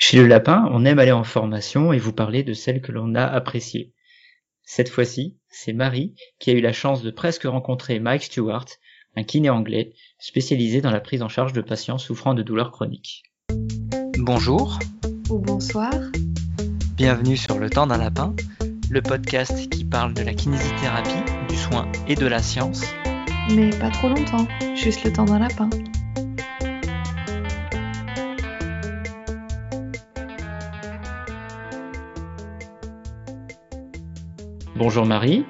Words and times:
Chez 0.00 0.16
le 0.16 0.28
lapin, 0.28 0.68
on 0.70 0.84
aime 0.84 1.00
aller 1.00 1.12
en 1.12 1.24
formation 1.24 1.92
et 1.92 1.98
vous 1.98 2.12
parler 2.12 2.44
de 2.44 2.52
celle 2.52 2.80
que 2.80 2.92
l'on 2.92 3.16
a 3.16 3.24
appréciée. 3.24 3.92
Cette 4.62 4.88
fois-ci, 4.88 5.36
c'est 5.48 5.72
Marie 5.72 6.14
qui 6.38 6.50
a 6.50 6.52
eu 6.52 6.60
la 6.60 6.72
chance 6.72 7.02
de 7.02 7.10
presque 7.10 7.42
rencontrer 7.42 7.98
Mike 7.98 8.22
Stewart, 8.22 8.66
un 9.16 9.24
kiné 9.24 9.50
anglais 9.50 9.92
spécialisé 10.20 10.80
dans 10.80 10.92
la 10.92 11.00
prise 11.00 11.22
en 11.22 11.28
charge 11.28 11.52
de 11.52 11.60
patients 11.60 11.98
souffrant 11.98 12.34
de 12.34 12.44
douleurs 12.44 12.70
chroniques. 12.70 13.24
Bonjour. 14.18 14.78
Ou 15.30 15.38
bonsoir. 15.38 15.92
Bienvenue 16.96 17.36
sur 17.36 17.58
Le 17.58 17.68
temps 17.68 17.88
d'un 17.88 17.98
lapin, 17.98 18.36
le 18.90 19.02
podcast 19.02 19.68
qui 19.68 19.84
parle 19.84 20.14
de 20.14 20.22
la 20.22 20.32
kinésithérapie, 20.32 21.24
du 21.48 21.56
soin 21.56 21.90
et 22.06 22.14
de 22.14 22.26
la 22.26 22.40
science. 22.40 22.84
Mais 23.50 23.70
pas 23.70 23.90
trop 23.90 24.08
longtemps, 24.08 24.46
juste 24.76 25.02
le 25.02 25.12
temps 25.12 25.24
d'un 25.24 25.40
lapin. 25.40 25.68
Bonjour 34.78 35.04
Marie. 35.04 35.44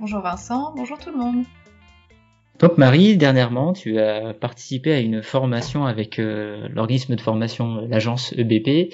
Bonjour 0.00 0.22
Vincent, 0.22 0.74
bonjour 0.74 0.98
tout 0.98 1.12
le 1.12 1.16
monde. 1.16 1.44
Donc 2.58 2.78
Marie, 2.78 3.16
dernièrement, 3.16 3.72
tu 3.72 4.00
as 4.00 4.34
participé 4.34 4.92
à 4.92 4.98
une 4.98 5.22
formation 5.22 5.86
avec 5.86 6.18
euh, 6.18 6.68
l'organisme 6.72 7.14
de 7.14 7.20
formation, 7.20 7.86
l'agence 7.86 8.34
EBP, 8.36 8.92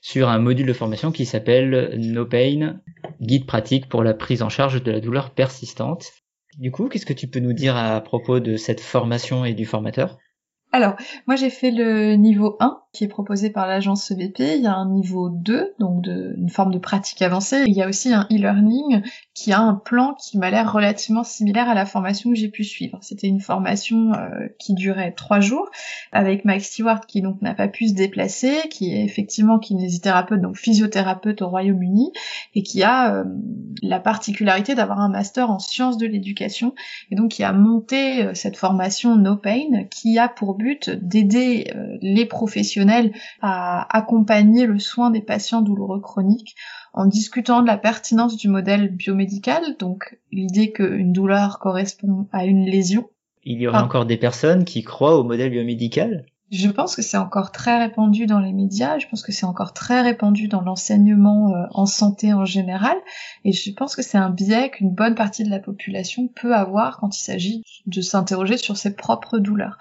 sur 0.00 0.28
un 0.28 0.40
module 0.40 0.66
de 0.66 0.72
formation 0.72 1.12
qui 1.12 1.24
s'appelle 1.24 1.94
No 1.98 2.26
Pain, 2.26 2.80
guide 3.20 3.46
pratique 3.46 3.88
pour 3.88 4.02
la 4.02 4.12
prise 4.12 4.42
en 4.42 4.48
charge 4.48 4.82
de 4.82 4.90
la 4.90 4.98
douleur 4.98 5.30
persistante. 5.30 6.10
Du 6.58 6.72
coup, 6.72 6.88
qu'est-ce 6.88 7.06
que 7.06 7.12
tu 7.12 7.28
peux 7.28 7.38
nous 7.38 7.52
dire 7.52 7.76
à 7.76 8.00
propos 8.00 8.40
de 8.40 8.56
cette 8.56 8.80
formation 8.80 9.44
et 9.44 9.54
du 9.54 9.66
formateur? 9.66 10.18
Alors, 10.76 10.96
moi 11.26 11.36
j'ai 11.36 11.50
fait 11.50 11.70
le 11.70 12.14
niveau 12.14 12.56
1 12.60 12.80
qui 12.96 13.04
est 13.04 13.08
proposé 13.08 13.50
par 13.50 13.66
l'agence 13.66 14.04
CBP, 14.04 14.40
il 14.56 14.62
y 14.62 14.66
a 14.66 14.74
un 14.74 14.88
niveau 14.88 15.28
2, 15.28 15.74
donc 15.78 16.02
de, 16.02 16.34
une 16.38 16.48
forme 16.48 16.72
de 16.72 16.78
pratique 16.78 17.20
avancée, 17.20 17.64
il 17.66 17.74
y 17.74 17.82
a 17.82 17.88
aussi 17.88 18.12
un 18.12 18.26
e-learning 18.32 19.02
qui 19.34 19.52
a 19.52 19.60
un 19.60 19.74
plan 19.74 20.14
qui 20.14 20.38
m'a 20.38 20.50
l'air 20.50 20.72
relativement 20.72 21.22
similaire 21.22 21.68
à 21.68 21.74
la 21.74 21.84
formation 21.84 22.30
que 22.30 22.36
j'ai 22.36 22.48
pu 22.48 22.64
suivre. 22.64 22.98
C'était 23.02 23.26
une 23.26 23.40
formation 23.40 24.14
euh, 24.14 24.48
qui 24.58 24.72
durait 24.72 25.12
trois 25.12 25.40
jours 25.40 25.68
avec 26.10 26.46
Mike 26.46 26.64
Stewart 26.64 27.06
qui 27.06 27.20
donc 27.20 27.42
n'a 27.42 27.52
pas 27.52 27.68
pu 27.68 27.88
se 27.88 27.92
déplacer, 27.92 28.54
qui 28.70 28.94
est 28.94 29.04
effectivement 29.04 29.58
kinésithérapeute, 29.58 30.40
donc 30.40 30.56
physiothérapeute 30.56 31.42
au 31.42 31.48
Royaume-Uni, 31.48 32.12
et 32.54 32.62
qui 32.62 32.82
a 32.82 33.14
euh, 33.14 33.24
la 33.82 34.00
particularité 34.00 34.74
d'avoir 34.74 35.00
un 35.00 35.10
master 35.10 35.50
en 35.50 35.58
sciences 35.58 35.98
de 35.98 36.06
l'éducation, 36.06 36.74
et 37.10 37.14
donc 37.14 37.32
qui 37.32 37.44
a 37.44 37.52
monté 37.52 38.24
euh, 38.24 38.32
cette 38.32 38.56
formation 38.56 39.16
No 39.16 39.36
Pain, 39.36 39.84
qui 39.90 40.18
a 40.18 40.28
pour 40.28 40.54
but 40.54 40.65
d'aider 40.74 41.72
les 42.00 42.26
professionnels 42.26 43.12
à 43.40 43.96
accompagner 43.96 44.66
le 44.66 44.78
soin 44.78 45.10
des 45.10 45.20
patients 45.20 45.62
douloureux 45.62 46.00
chroniques 46.00 46.56
en 46.92 47.06
discutant 47.06 47.62
de 47.62 47.66
la 47.66 47.76
pertinence 47.76 48.36
du 48.36 48.48
modèle 48.48 48.88
biomédical, 48.88 49.76
donc 49.78 50.18
l'idée 50.32 50.72
qu'une 50.72 51.12
douleur 51.12 51.58
correspond 51.58 52.26
à 52.32 52.46
une 52.46 52.64
lésion. 52.64 53.08
Il 53.44 53.60
y 53.60 53.68
aurait 53.68 53.78
encore 53.78 54.06
des 54.06 54.16
personnes 54.16 54.64
qui 54.64 54.82
croient 54.82 55.18
au 55.18 55.22
modèle 55.22 55.50
biomédical? 55.50 56.26
Je 56.50 56.68
pense 56.68 56.94
que 56.94 57.02
c'est 57.02 57.16
encore 57.16 57.50
très 57.50 57.76
répandu 57.78 58.26
dans 58.26 58.38
les 58.38 58.52
médias, 58.52 58.98
je 58.98 59.08
pense 59.08 59.22
que 59.22 59.32
c'est 59.32 59.46
encore 59.46 59.72
très 59.72 60.00
répandu 60.02 60.46
dans 60.46 60.60
l'enseignement 60.60 61.52
euh, 61.52 61.66
en 61.72 61.86
santé 61.86 62.32
en 62.32 62.44
général, 62.44 62.96
et 63.44 63.52
je 63.52 63.72
pense 63.72 63.96
que 63.96 64.02
c'est 64.02 64.18
un 64.18 64.30
biais 64.30 64.70
qu'une 64.70 64.94
bonne 64.94 65.16
partie 65.16 65.42
de 65.42 65.50
la 65.50 65.58
population 65.58 66.28
peut 66.28 66.54
avoir 66.54 66.98
quand 66.98 67.16
il 67.16 67.22
s'agit 67.22 67.62
de 67.86 68.00
s'interroger 68.00 68.58
sur 68.58 68.76
ses 68.76 68.94
propres 68.94 69.38
douleurs 69.38 69.76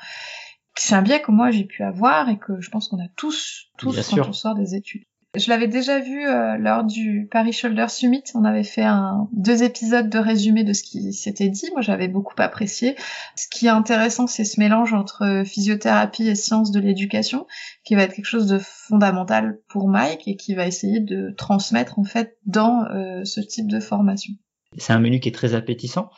c'est 0.78 0.96
un 0.96 1.02
biais 1.02 1.22
que 1.22 1.32
moi 1.32 1.52
j'ai 1.52 1.64
pu 1.64 1.84
avoir 1.84 2.30
et 2.30 2.38
que 2.38 2.60
je 2.60 2.70
pense 2.70 2.90
qu'on 2.90 3.00
a 3.00 3.08
tous, 3.16 3.68
tous 3.78 4.10
quand 4.10 4.30
on 4.30 4.34
sort 4.34 4.56
des 4.56 4.76
études. 4.76 5.04
Je 5.38 5.50
l'avais 5.50 5.68
déjà 5.68 6.00
vu 6.00 6.26
euh, 6.28 6.58
lors 6.58 6.84
du 6.84 7.28
Paris 7.30 7.52
Shoulder 7.52 7.88
Summit. 7.90 8.24
On 8.36 8.46
avait 8.46 8.64
fait 8.64 8.84
un, 8.84 9.28
deux 9.34 9.64
épisodes 9.64 10.10
de 10.10 10.18
résumé 10.18 10.64
de 10.64 10.72
ce 10.72 10.84
qui 10.84 11.12
s'était 11.12 11.50
dit. 11.50 11.70
Moi, 11.74 11.82
j'avais 11.82 12.08
beaucoup 12.08 12.36
apprécié. 12.38 12.96
Ce 13.36 13.48
qui 13.50 13.66
est 13.66 13.70
intéressant, 13.70 14.28
c'est 14.28 14.46
ce 14.46 14.60
mélange 14.60 14.94
entre 14.94 15.44
physiothérapie 15.46 16.28
et 16.28 16.36
sciences 16.36 16.72
de 16.72 16.80
l'éducation, 16.80 17.48
qui 17.84 17.96
va 17.96 18.04
être 18.04 18.14
quelque 18.14 18.26
chose 18.26 18.48
de 18.48 18.60
fondamental 18.60 19.60
pour 19.68 19.90
Mike 19.90 20.28
et 20.28 20.38
qui 20.38 20.56
va 20.56 20.68
essayer 20.68 21.02
de 21.02 21.34
transmettre 21.36 22.00
en 22.00 22.06
fait 22.06 22.38
dans 22.46 22.86
euh, 22.86 23.26
ce 23.26 23.42
type 23.42 23.68
de 23.68 23.82
formation. 23.82 24.34
C'est 24.78 24.94
un 24.94 25.00
menu 25.00 25.20
qui 25.20 25.30
est 25.30 25.34
très 25.34 25.54
appétissant. 25.54 26.10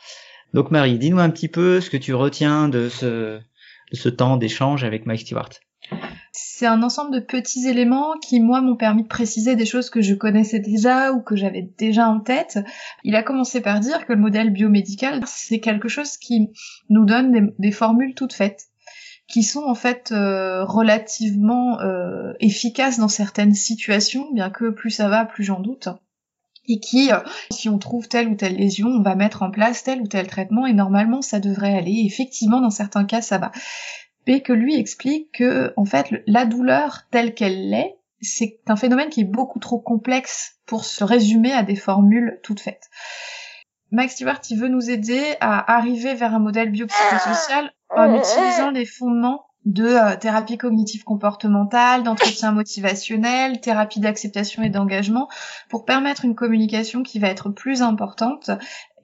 Donc 0.54 0.70
Marie, 0.70 0.98
dis-nous 0.98 1.18
un 1.18 1.30
petit 1.30 1.48
peu 1.48 1.80
ce 1.80 1.90
que 1.90 1.96
tu 1.96 2.14
retiens 2.14 2.68
de 2.68 2.88
ce 2.88 3.40
ce 3.92 4.08
temps 4.08 4.36
d'échange 4.36 4.84
avec 4.84 5.06
Mike 5.06 5.20
Stewart 5.20 5.50
c'est 6.32 6.66
un 6.66 6.82
ensemble 6.82 7.14
de 7.14 7.20
petits 7.20 7.68
éléments 7.68 8.14
qui, 8.20 8.40
moi, 8.40 8.60
m'ont 8.60 8.76
permis 8.76 9.02
de 9.02 9.08
préciser 9.08 9.56
des 9.56 9.64
choses 9.64 9.90
que 9.90 10.00
je 10.00 10.14
connaissais 10.14 10.58
déjà 10.58 11.12
ou 11.12 11.20
que 11.20 11.36
j'avais 11.36 11.70
déjà 11.78 12.08
en 12.08 12.20
tête. 12.20 12.58
Il 13.04 13.16
a 13.16 13.22
commencé 13.22 13.60
par 13.60 13.80
dire 13.80 14.06
que 14.06 14.12
le 14.12 14.20
modèle 14.20 14.50
biomédical, 14.50 15.22
c'est 15.26 15.60
quelque 15.60 15.88
chose 15.88 16.16
qui 16.16 16.50
nous 16.90 17.04
donne 17.04 17.52
des, 17.58 17.72
formules 17.72 18.14
toutes 18.14 18.32
faites 18.32 18.66
qui 19.28 19.42
sont 19.42 19.64
en 19.64 19.74
fait 19.74 20.10
euh, 20.10 20.64
relativement 20.64 21.80
euh, 21.80 22.32
efficaces 22.40 22.98
dans 22.98 23.08
certaines 23.08 23.54
situations, 23.54 24.32
bien 24.32 24.48
que 24.48 24.70
plus 24.70 24.90
ça 24.90 25.08
va, 25.08 25.26
plus 25.26 25.44
j'en 25.44 25.60
doute 25.60 25.88
et 26.68 26.80
qui, 26.80 27.12
euh, 27.12 27.18
si 27.50 27.68
on 27.68 27.78
trouve 27.78 28.08
telle 28.08 28.28
ou 28.28 28.34
telle 28.34 28.56
lésion, 28.56 28.88
on 28.88 29.02
va 29.02 29.14
mettre 29.14 29.42
en 29.42 29.50
place 29.50 29.82
tel 29.82 30.00
ou 30.00 30.06
tel 30.06 30.26
traitement 30.26 30.66
et 30.66 30.72
normalement 30.72 31.22
ça 31.22 31.40
devrait 31.40 31.76
aller. 31.76 32.02
Effectivement, 32.04 32.60
dans 32.60 32.70
certains 32.70 33.04
cas, 33.04 33.22
ça 33.22 33.38
va. 33.38 33.52
Mais 34.26 34.42
que 34.42 34.52
lui 34.52 34.78
explique 34.78 35.32
que, 35.32 35.72
en 35.76 35.84
fait, 35.84 36.08
la 36.26 36.44
douleur 36.44 37.02
telle 37.10 37.34
qu'elle 37.34 37.70
l'est, 37.70 37.98
c'est 38.20 38.60
un 38.66 38.76
phénomène 38.76 39.08
qui 39.08 39.22
est 39.22 39.24
beaucoup 39.24 39.58
trop 39.58 39.78
complexe 39.78 40.58
pour 40.66 40.84
se 40.84 41.04
résumer 41.04 41.52
à 41.52 41.62
des 41.62 41.76
formules 41.76 42.40
toutes 42.42 42.60
faites. 42.60 42.90
Max 43.90 44.14
Stewart, 44.14 44.40
il 44.50 44.58
veut 44.58 44.68
nous 44.68 44.90
aider 44.90 45.22
à 45.40 45.74
arriver 45.74 46.14
vers 46.14 46.34
un 46.34 46.40
modèle 46.40 46.70
biopsychosocial 46.70 47.72
en 47.88 48.14
utilisant 48.14 48.70
les 48.70 48.84
fondements 48.84 49.47
de 49.64 49.84
euh, 49.84 50.16
thérapie 50.16 50.56
cognitive 50.56 51.04
comportementale, 51.04 52.02
d'entretien 52.02 52.52
motivationnel, 52.52 53.60
thérapie 53.60 54.00
d'acceptation 54.00 54.62
et 54.62 54.70
d'engagement, 54.70 55.28
pour 55.68 55.84
permettre 55.84 56.24
une 56.24 56.34
communication 56.34 57.02
qui 57.02 57.18
va 57.18 57.28
être 57.28 57.50
plus 57.50 57.82
importante 57.82 58.50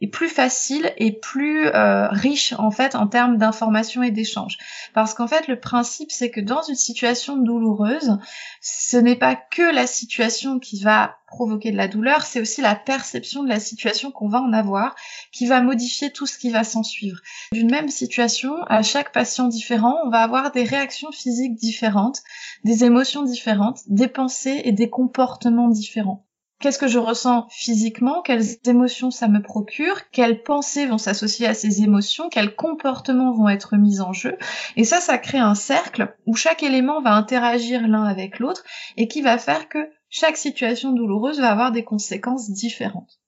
et 0.00 0.08
plus 0.08 0.28
facile 0.28 0.92
et 0.96 1.12
plus 1.12 1.66
euh, 1.66 2.08
riche 2.08 2.54
en 2.58 2.70
fait 2.70 2.94
en 2.94 3.06
termes 3.06 3.36
d'information 3.36 4.02
et 4.02 4.10
d'échange. 4.10 4.58
Parce 4.92 5.14
qu'en 5.14 5.26
fait 5.26 5.48
le 5.48 5.58
principe 5.58 6.10
c'est 6.10 6.30
que 6.30 6.40
dans 6.40 6.62
une 6.62 6.74
situation 6.74 7.36
douloureuse, 7.36 8.18
ce 8.60 8.96
n'est 8.96 9.16
pas 9.16 9.36
que 9.36 9.74
la 9.74 9.86
situation 9.86 10.58
qui 10.58 10.80
va 10.82 11.16
provoquer 11.26 11.72
de 11.72 11.76
la 11.76 11.88
douleur, 11.88 12.22
c'est 12.22 12.40
aussi 12.40 12.60
la 12.60 12.74
perception 12.76 13.42
de 13.42 13.48
la 13.48 13.60
situation 13.60 14.10
qu'on 14.10 14.28
va 14.28 14.40
en 14.40 14.52
avoir 14.52 14.94
qui 15.32 15.46
va 15.46 15.60
modifier 15.60 16.10
tout 16.10 16.26
ce 16.26 16.38
qui 16.38 16.50
va 16.50 16.64
s'en 16.64 16.82
suivre. 16.82 17.18
D'une 17.52 17.70
même 17.70 17.88
situation, 17.88 18.62
à 18.68 18.82
chaque 18.82 19.12
patient 19.12 19.48
différent, 19.48 19.96
on 20.04 20.10
va 20.10 20.20
avoir 20.20 20.52
des 20.52 20.64
réactions 20.64 21.12
physiques 21.12 21.56
différentes, 21.56 22.22
des 22.64 22.84
émotions 22.84 23.24
différentes, 23.24 23.80
des 23.88 24.08
pensées 24.08 24.62
et 24.64 24.72
des 24.72 24.90
comportements 24.90 25.68
différents 25.68 26.24
qu'est-ce 26.64 26.78
que 26.78 26.88
je 26.88 26.98
ressens 26.98 27.46
physiquement, 27.50 28.22
quelles 28.22 28.56
émotions 28.64 29.10
ça 29.10 29.28
me 29.28 29.42
procure, 29.42 30.08
quelles 30.12 30.42
pensées 30.42 30.86
vont 30.86 30.96
s'associer 30.96 31.46
à 31.46 31.52
ces 31.52 31.82
émotions, 31.82 32.30
quels 32.30 32.56
comportements 32.56 33.32
vont 33.32 33.50
être 33.50 33.76
mis 33.76 34.00
en 34.00 34.14
jeu. 34.14 34.38
Et 34.74 34.84
ça, 34.84 35.02
ça 35.02 35.18
crée 35.18 35.36
un 35.36 35.54
cercle 35.54 36.16
où 36.24 36.34
chaque 36.34 36.62
élément 36.62 37.02
va 37.02 37.12
interagir 37.12 37.86
l'un 37.86 38.04
avec 38.04 38.38
l'autre 38.38 38.64
et 38.96 39.08
qui 39.08 39.20
va 39.20 39.36
faire 39.36 39.68
que 39.68 39.90
chaque 40.08 40.38
situation 40.38 40.92
douloureuse 40.92 41.38
va 41.38 41.50
avoir 41.50 41.70
des 41.70 41.84
conséquences 41.84 42.48
différentes. 42.48 43.20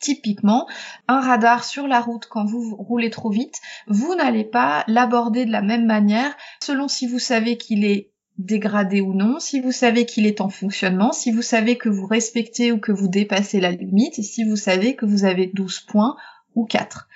Typiquement, 0.00 0.66
un 1.06 1.20
radar 1.20 1.64
sur 1.64 1.86
la 1.86 2.00
route 2.00 2.24
quand 2.30 2.46
vous 2.46 2.76
roulez 2.76 3.10
trop 3.10 3.28
vite, 3.28 3.60
vous 3.88 4.14
n'allez 4.14 4.44
pas 4.44 4.84
l'aborder 4.86 5.44
de 5.44 5.52
la 5.52 5.60
même 5.60 5.84
manière 5.84 6.34
selon 6.62 6.88
si 6.88 7.06
vous 7.06 7.18
savez 7.18 7.58
qu'il 7.58 7.84
est 7.84 8.10
dégradé 8.38 9.00
ou 9.00 9.12
non, 9.14 9.40
si 9.40 9.60
vous 9.60 9.72
savez 9.72 10.06
qu'il 10.06 10.26
est 10.26 10.40
en 10.40 10.48
fonctionnement, 10.48 11.12
si 11.12 11.32
vous 11.32 11.42
savez 11.42 11.76
que 11.76 11.88
vous 11.88 12.06
respectez 12.06 12.72
ou 12.72 12.78
que 12.78 12.92
vous 12.92 13.08
dépassez 13.08 13.60
la 13.60 13.72
limite, 13.72 14.18
et 14.18 14.22
si 14.22 14.44
vous 14.44 14.56
savez 14.56 14.94
que 14.94 15.06
vous 15.06 15.24
avez 15.24 15.46
12 15.46 15.80
points 15.80 16.16
ou 16.54 16.64
4. 16.64 17.08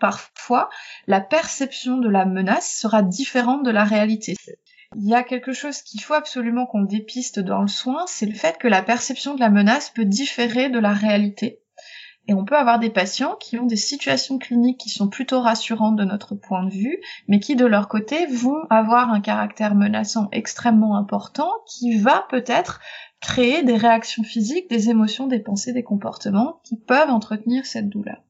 Parfois, 0.00 0.68
la 1.06 1.20
perception 1.20 1.96
de 1.96 2.08
la 2.08 2.26
menace 2.26 2.78
sera 2.78 3.02
différente 3.02 3.64
de 3.64 3.70
la 3.70 3.84
réalité. 3.84 4.36
Il 4.94 5.08
y 5.08 5.14
a 5.14 5.22
quelque 5.22 5.52
chose 5.52 5.82
qu'il 5.82 6.00
faut 6.00 6.14
absolument 6.14 6.66
qu'on 6.66 6.82
dépiste 6.82 7.40
dans 7.40 7.62
le 7.62 7.68
soin, 7.68 8.04
c'est 8.06 8.26
le 8.26 8.34
fait 8.34 8.58
que 8.58 8.68
la 8.68 8.82
perception 8.82 9.34
de 9.34 9.40
la 9.40 9.50
menace 9.50 9.90
peut 9.90 10.04
différer 10.04 10.68
de 10.68 10.78
la 10.78 10.92
réalité. 10.92 11.60
Et 12.28 12.34
on 12.34 12.44
peut 12.44 12.56
avoir 12.56 12.78
des 12.78 12.90
patients 12.90 13.36
qui 13.36 13.58
ont 13.58 13.66
des 13.66 13.76
situations 13.76 14.38
cliniques 14.38 14.78
qui 14.78 14.88
sont 14.88 15.08
plutôt 15.08 15.40
rassurantes 15.40 15.96
de 15.96 16.04
notre 16.04 16.34
point 16.34 16.64
de 16.64 16.70
vue, 16.70 17.00
mais 17.28 17.38
qui 17.38 17.54
de 17.54 17.66
leur 17.66 17.88
côté 17.88 18.26
vont 18.26 18.64
avoir 18.68 19.10
un 19.10 19.20
caractère 19.20 19.74
menaçant 19.74 20.28
extrêmement 20.32 20.96
important 20.96 21.50
qui 21.66 21.98
va 21.98 22.26
peut-être 22.28 22.80
créer 23.20 23.62
des 23.62 23.76
réactions 23.76 24.24
physiques, 24.24 24.68
des 24.68 24.90
émotions, 24.90 25.26
des 25.26 25.40
pensées, 25.40 25.72
des 25.72 25.84
comportements 25.84 26.60
qui 26.64 26.76
peuvent 26.76 27.10
entretenir 27.10 27.64
cette 27.64 27.88
douleur. 27.88 28.22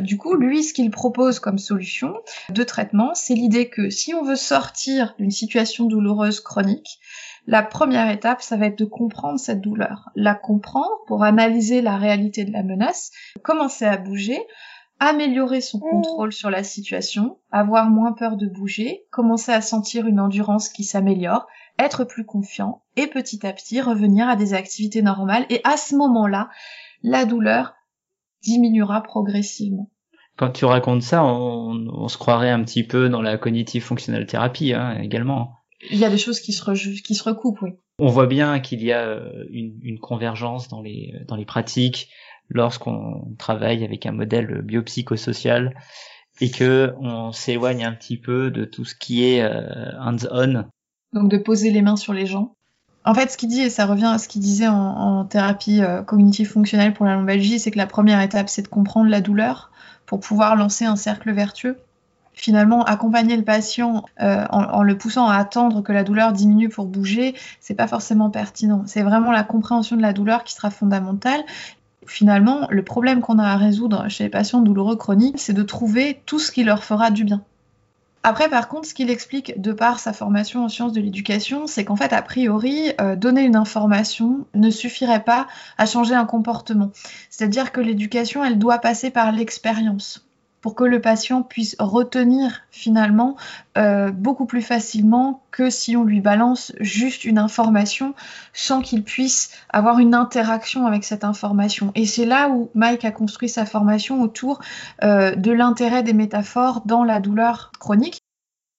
Du 0.00 0.16
coup, 0.16 0.34
lui, 0.34 0.62
ce 0.62 0.72
qu'il 0.72 0.90
propose 0.90 1.38
comme 1.38 1.58
solution 1.58 2.14
de 2.48 2.62
traitement, 2.62 3.14
c'est 3.14 3.34
l'idée 3.34 3.68
que 3.68 3.90
si 3.90 4.14
on 4.14 4.24
veut 4.24 4.36
sortir 4.36 5.14
d'une 5.18 5.30
situation 5.30 5.84
douloureuse 5.84 6.40
chronique, 6.40 6.98
La 7.46 7.62
première 7.62 8.10
étape, 8.10 8.40
ça 8.40 8.56
va 8.56 8.66
être 8.66 8.78
de 8.78 8.84
comprendre 8.84 9.38
cette 9.38 9.60
douleur. 9.60 10.10
La 10.14 10.34
comprendre 10.34 10.92
pour 11.06 11.24
analyser 11.24 11.82
la 11.82 11.96
réalité 11.96 12.44
de 12.44 12.52
la 12.52 12.62
menace, 12.62 13.10
commencer 13.42 13.84
à 13.84 13.96
bouger, 13.96 14.40
améliorer 15.00 15.60
son 15.60 15.78
mmh. 15.78 15.90
contrôle 15.90 16.32
sur 16.32 16.50
la 16.50 16.62
situation, 16.62 17.38
avoir 17.50 17.90
moins 17.90 18.12
peur 18.12 18.36
de 18.36 18.46
bouger, 18.46 19.04
commencer 19.10 19.50
à 19.50 19.60
sentir 19.60 20.06
une 20.06 20.20
endurance 20.20 20.68
qui 20.68 20.84
s'améliore, 20.84 21.48
être 21.78 22.04
plus 22.04 22.24
confiant 22.24 22.82
et 22.96 23.08
petit 23.08 23.44
à 23.44 23.52
petit 23.52 23.80
revenir 23.80 24.28
à 24.28 24.36
des 24.36 24.54
activités 24.54 25.02
normales. 25.02 25.46
Et 25.50 25.60
à 25.64 25.76
ce 25.76 25.96
moment-là, 25.96 26.50
la 27.02 27.24
douleur 27.24 27.74
diminuera 28.44 29.02
progressivement. 29.02 29.90
Quand 30.36 30.50
tu 30.50 30.64
racontes 30.64 31.02
ça, 31.02 31.24
on, 31.24 32.08
se 32.08 32.16
croirait 32.16 32.50
un 32.50 32.62
petit 32.62 32.84
peu 32.84 33.08
dans 33.08 33.22
la 33.22 33.36
cognitive 33.38 33.82
functional 33.82 34.26
thérapie 34.26 34.72
hein, 34.72 34.96
également. 35.00 35.61
Il 35.90 35.98
y 35.98 36.04
a 36.04 36.10
des 36.10 36.18
choses 36.18 36.40
qui 36.40 36.52
se, 36.52 37.02
qui 37.02 37.14
se 37.14 37.24
recoupent, 37.24 37.62
oui. 37.62 37.72
On 37.98 38.08
voit 38.08 38.26
bien 38.26 38.60
qu'il 38.60 38.82
y 38.82 38.92
a 38.92 39.06
euh, 39.06 39.44
une, 39.50 39.78
une, 39.82 39.98
convergence 39.98 40.68
dans 40.68 40.80
les, 40.80 41.14
dans 41.28 41.36
les 41.36 41.44
pratiques 41.44 42.10
lorsqu'on 42.48 43.34
travaille 43.38 43.84
avec 43.84 44.06
un 44.06 44.12
modèle 44.12 44.62
biopsychosocial 44.62 45.74
et 46.40 46.50
que 46.50 46.94
on 46.98 47.32
s'éloigne 47.32 47.84
un 47.84 47.92
petit 47.92 48.16
peu 48.16 48.50
de 48.50 48.64
tout 48.64 48.84
ce 48.84 48.94
qui 48.94 49.24
est 49.24 49.42
euh, 49.42 49.92
hands-on. 50.00 50.64
Donc 51.12 51.30
de 51.30 51.38
poser 51.38 51.70
les 51.70 51.82
mains 51.82 51.96
sur 51.96 52.12
les 52.12 52.26
gens. 52.26 52.54
En 53.04 53.14
fait, 53.14 53.30
ce 53.30 53.36
qu'il 53.36 53.48
dit, 53.48 53.60
et 53.60 53.70
ça 53.70 53.86
revient 53.86 54.10
à 54.14 54.18
ce 54.18 54.28
qu'il 54.28 54.40
disait 54.40 54.68
en, 54.68 55.24
thérapie 55.24 55.82
euh, 55.82 56.02
cognitive 56.02 56.48
fonctionnelle 56.48 56.94
pour 56.94 57.04
la 57.04 57.16
lombalgie, 57.16 57.58
c'est 57.58 57.72
que 57.72 57.78
la 57.78 57.86
première 57.86 58.20
étape, 58.20 58.48
c'est 58.48 58.62
de 58.62 58.68
comprendre 58.68 59.10
la 59.10 59.20
douleur 59.20 59.72
pour 60.06 60.20
pouvoir 60.20 60.56
lancer 60.56 60.84
un 60.84 60.96
cercle 60.96 61.32
vertueux. 61.32 61.78
Finalement, 62.34 62.82
accompagner 62.84 63.36
le 63.36 63.44
patient 63.44 64.04
euh, 64.20 64.46
en, 64.50 64.82
le 64.82 64.96
poussant 64.96 65.28
à 65.28 65.36
attendre 65.36 65.82
que 65.82 65.92
la 65.92 66.02
douleur 66.02 66.32
diminue 66.32 66.70
pour 66.70 66.86
bouger, 66.86 67.34
c'est 67.60 67.74
pas 67.74 67.86
forcément 67.86 68.30
pertinent. 68.30 68.84
C'est 68.86 69.02
vraiment 69.02 69.30
la 69.30 69.42
compréhension 69.42 69.96
de 69.96 70.02
la 70.02 70.12
douleur 70.12 70.42
qui 70.42 70.54
sera 70.54 70.70
fondamentale. 70.70 71.42
Finalement, 72.06 72.66
le 72.70 72.82
problème 72.82 73.20
qu'on 73.20 73.38
a 73.38 73.44
à 73.44 73.56
résoudre 73.56 74.08
chez 74.08 74.24
les 74.24 74.30
patients 74.30 74.60
douloureux 74.60 74.96
chroniques, 74.96 75.38
c'est 75.38 75.52
de 75.52 75.62
trouver 75.62 76.22
tout 76.26 76.38
ce 76.38 76.50
qui 76.50 76.64
leur 76.64 76.84
fera 76.84 77.10
du 77.10 77.24
bien. 77.24 77.42
Après, 78.24 78.48
par 78.48 78.68
contre, 78.68 78.88
ce 78.88 78.94
qu'il 78.94 79.10
explique 79.10 79.60
de 79.60 79.72
par 79.72 79.98
sa 79.98 80.12
formation 80.12 80.64
en 80.64 80.68
sciences 80.68 80.92
de 80.92 81.00
l'éducation, 81.00 81.66
c'est 81.66 81.84
qu'en 81.84 81.96
fait, 81.96 82.12
a 82.12 82.22
priori, 82.22 82.92
euh, 83.00 83.16
donner 83.16 83.42
une 83.42 83.56
information 83.56 84.46
ne 84.54 84.70
suffirait 84.70 85.24
pas 85.24 85.48
à 85.76 85.86
changer 85.86 86.14
un 86.14 86.24
comportement. 86.24 86.90
C'est-à-dire 87.30 87.72
que 87.72 87.80
l'éducation, 87.80 88.44
elle 88.44 88.58
doit 88.58 88.78
passer 88.78 89.10
par 89.10 89.32
l'expérience 89.32 90.24
pour 90.62 90.76
que 90.76 90.84
le 90.84 91.00
patient 91.00 91.42
puisse 91.42 91.76
retenir 91.78 92.62
finalement 92.70 93.36
euh, 93.76 94.10
beaucoup 94.10 94.46
plus 94.46 94.62
facilement 94.62 95.42
que 95.50 95.68
si 95.68 95.96
on 95.96 96.04
lui 96.04 96.20
balance 96.20 96.72
juste 96.80 97.24
une 97.24 97.36
information 97.36 98.14
sans 98.54 98.80
qu'il 98.80 99.02
puisse 99.02 99.50
avoir 99.68 99.98
une 99.98 100.14
interaction 100.14 100.86
avec 100.86 101.04
cette 101.04 101.24
information. 101.24 101.92
Et 101.94 102.06
c'est 102.06 102.24
là 102.24 102.48
où 102.48 102.70
Mike 102.74 103.04
a 103.04 103.10
construit 103.10 103.48
sa 103.48 103.66
formation 103.66 104.22
autour 104.22 104.60
euh, 105.02 105.34
de 105.34 105.50
l'intérêt 105.50 106.02
des 106.02 106.14
métaphores 106.14 106.82
dans 106.86 107.02
la 107.04 107.20
douleur 107.20 107.72
chronique. 107.78 108.20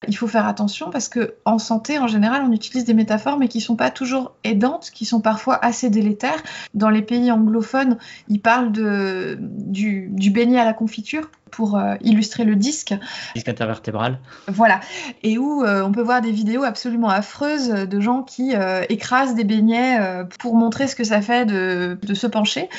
Il 0.07 0.17
faut 0.17 0.27
faire 0.27 0.47
attention 0.47 0.89
parce 0.89 1.07
que 1.07 1.35
en 1.45 1.59
santé, 1.59 1.97
en 1.97 2.07
général, 2.07 2.43
on 2.45 2.51
utilise 2.51 2.85
des 2.85 2.93
métaphores 2.93 3.37
mais 3.37 3.47
qui 3.47 3.61
sont 3.61 3.75
pas 3.75 3.89
toujours 3.89 4.35
aidantes, 4.43 4.89
qui 4.93 5.05
sont 5.05 5.21
parfois 5.21 5.63
assez 5.63 5.89
délétères. 5.89 6.43
Dans 6.73 6.89
les 6.89 7.01
pays 7.01 7.31
anglophones, 7.31 7.97
ils 8.27 8.41
parlent 8.41 8.71
de, 8.71 9.37
du, 9.39 10.09
du 10.11 10.29
beignet 10.29 10.59
à 10.59 10.65
la 10.65 10.73
confiture 10.73 11.29
pour 11.53 11.77
euh, 11.77 11.95
illustrer 12.01 12.43
le 12.43 12.55
disque. 12.55 12.95
Disque 13.35 13.47
intervertébral. 13.47 14.19
Voilà. 14.47 14.79
Et 15.21 15.37
où 15.37 15.63
euh, 15.63 15.83
on 15.83 15.91
peut 15.91 16.01
voir 16.01 16.21
des 16.21 16.31
vidéos 16.31 16.63
absolument 16.63 17.09
affreuses 17.09 17.69
de 17.69 17.99
gens 17.99 18.23
qui 18.23 18.55
euh, 18.55 18.83
écrasent 18.89 19.35
des 19.35 19.43
beignets 19.43 19.99
pour 20.39 20.55
montrer 20.55 20.87
ce 20.87 20.95
que 20.95 21.03
ça 21.03 21.21
fait 21.21 21.45
de, 21.45 21.97
de 22.01 22.13
se 22.13 22.27
pencher. 22.27 22.69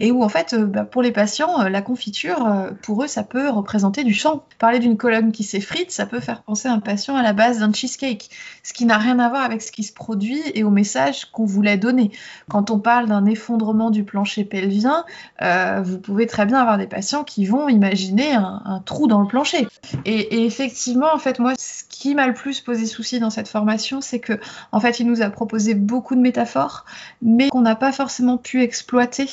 Et 0.00 0.10
où, 0.10 0.24
en 0.24 0.28
fait, 0.28 0.54
bah, 0.54 0.84
pour 0.84 1.02
les 1.02 1.12
patients, 1.12 1.62
la 1.68 1.82
confiture, 1.82 2.50
pour 2.82 3.04
eux, 3.04 3.06
ça 3.06 3.22
peut 3.22 3.50
représenter 3.50 4.02
du 4.02 4.14
sang. 4.14 4.44
Parler 4.58 4.78
d'une 4.78 4.96
colonne 4.96 5.30
qui 5.32 5.44
s'effrite, 5.44 5.90
ça 5.90 6.06
peut 6.06 6.20
faire 6.20 6.42
penser 6.42 6.68
un 6.68 6.80
patient 6.80 7.16
à 7.16 7.22
la 7.22 7.34
base 7.34 7.58
d'un 7.58 7.72
cheesecake. 7.72 8.30
Ce 8.62 8.72
qui 8.72 8.86
n'a 8.86 8.96
rien 8.96 9.18
à 9.18 9.28
voir 9.28 9.42
avec 9.42 9.60
ce 9.60 9.70
qui 9.70 9.82
se 9.82 9.92
produit 9.92 10.40
et 10.54 10.64
au 10.64 10.70
message 10.70 11.26
qu'on 11.26 11.44
voulait 11.44 11.76
donner. 11.76 12.10
Quand 12.48 12.70
on 12.70 12.78
parle 12.78 13.08
d'un 13.08 13.26
effondrement 13.26 13.90
du 13.90 14.04
plancher 14.04 14.44
pelvien, 14.44 15.04
vous 15.40 15.98
pouvez 15.98 16.26
très 16.26 16.46
bien 16.46 16.58
avoir 16.58 16.78
des 16.78 16.86
patients 16.86 17.24
qui 17.24 17.44
vont 17.44 17.68
imaginer 17.68 18.21
un, 18.30 18.82
trou 18.84 19.06
dans 19.06 19.20
le 19.20 19.26
plancher. 19.26 19.66
Et, 20.04 20.44
effectivement, 20.44 21.08
en 21.12 21.18
fait, 21.18 21.38
moi, 21.38 21.54
ce 21.58 21.82
qui 21.88 22.14
m'a 22.14 22.26
le 22.26 22.34
plus 22.34 22.60
posé 22.60 22.86
souci 22.86 23.20
dans 23.20 23.30
cette 23.30 23.48
formation, 23.48 24.00
c'est 24.00 24.20
que, 24.20 24.34
en 24.72 24.80
fait, 24.80 25.00
il 25.00 25.06
nous 25.06 25.22
a 25.22 25.30
proposé 25.30 25.74
beaucoup 25.74 26.14
de 26.14 26.20
métaphores, 26.20 26.84
mais 27.20 27.48
qu'on 27.48 27.60
n'a 27.60 27.76
pas 27.76 27.92
forcément 27.92 28.38
pu 28.38 28.62
exploiter 28.62 29.28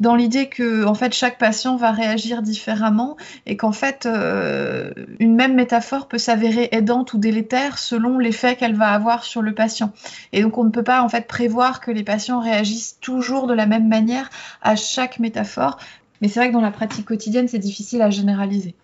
dans 0.00 0.14
l'idée 0.14 0.48
que, 0.48 0.84
en 0.84 0.94
fait, 0.94 1.12
chaque 1.12 1.38
patient 1.38 1.76
va 1.76 1.90
réagir 1.90 2.42
différemment 2.42 3.16
et 3.46 3.56
qu'en 3.56 3.72
fait, 3.72 4.06
euh, 4.06 4.92
une 5.18 5.34
même 5.34 5.54
métaphore 5.54 6.08
peut 6.08 6.18
s'avérer 6.18 6.68
aidante 6.72 7.12
ou 7.12 7.18
délétère 7.18 7.78
selon 7.78 8.18
l'effet 8.18 8.56
qu'elle 8.56 8.74
va 8.74 8.88
avoir 8.88 9.24
sur 9.24 9.42
le 9.42 9.54
patient. 9.54 9.92
Et 10.32 10.42
donc, 10.42 10.58
on 10.58 10.64
ne 10.64 10.70
peut 10.70 10.82
pas, 10.82 11.02
en 11.02 11.08
fait, 11.08 11.26
prévoir 11.26 11.80
que 11.80 11.90
les 11.90 12.04
patients 12.04 12.40
réagissent 12.40 12.98
toujours 13.00 13.46
de 13.46 13.54
la 13.54 13.66
même 13.66 13.88
manière 13.88 14.30
à 14.62 14.76
chaque 14.76 15.18
métaphore, 15.18 15.78
mais 16.20 16.28
c'est 16.28 16.40
vrai 16.40 16.48
que 16.48 16.52
dans 16.52 16.60
la 16.60 16.70
pratique 16.70 17.06
quotidienne, 17.06 17.48
c'est 17.48 17.58
difficile 17.58 18.02
à 18.02 18.10
généraliser. 18.10 18.74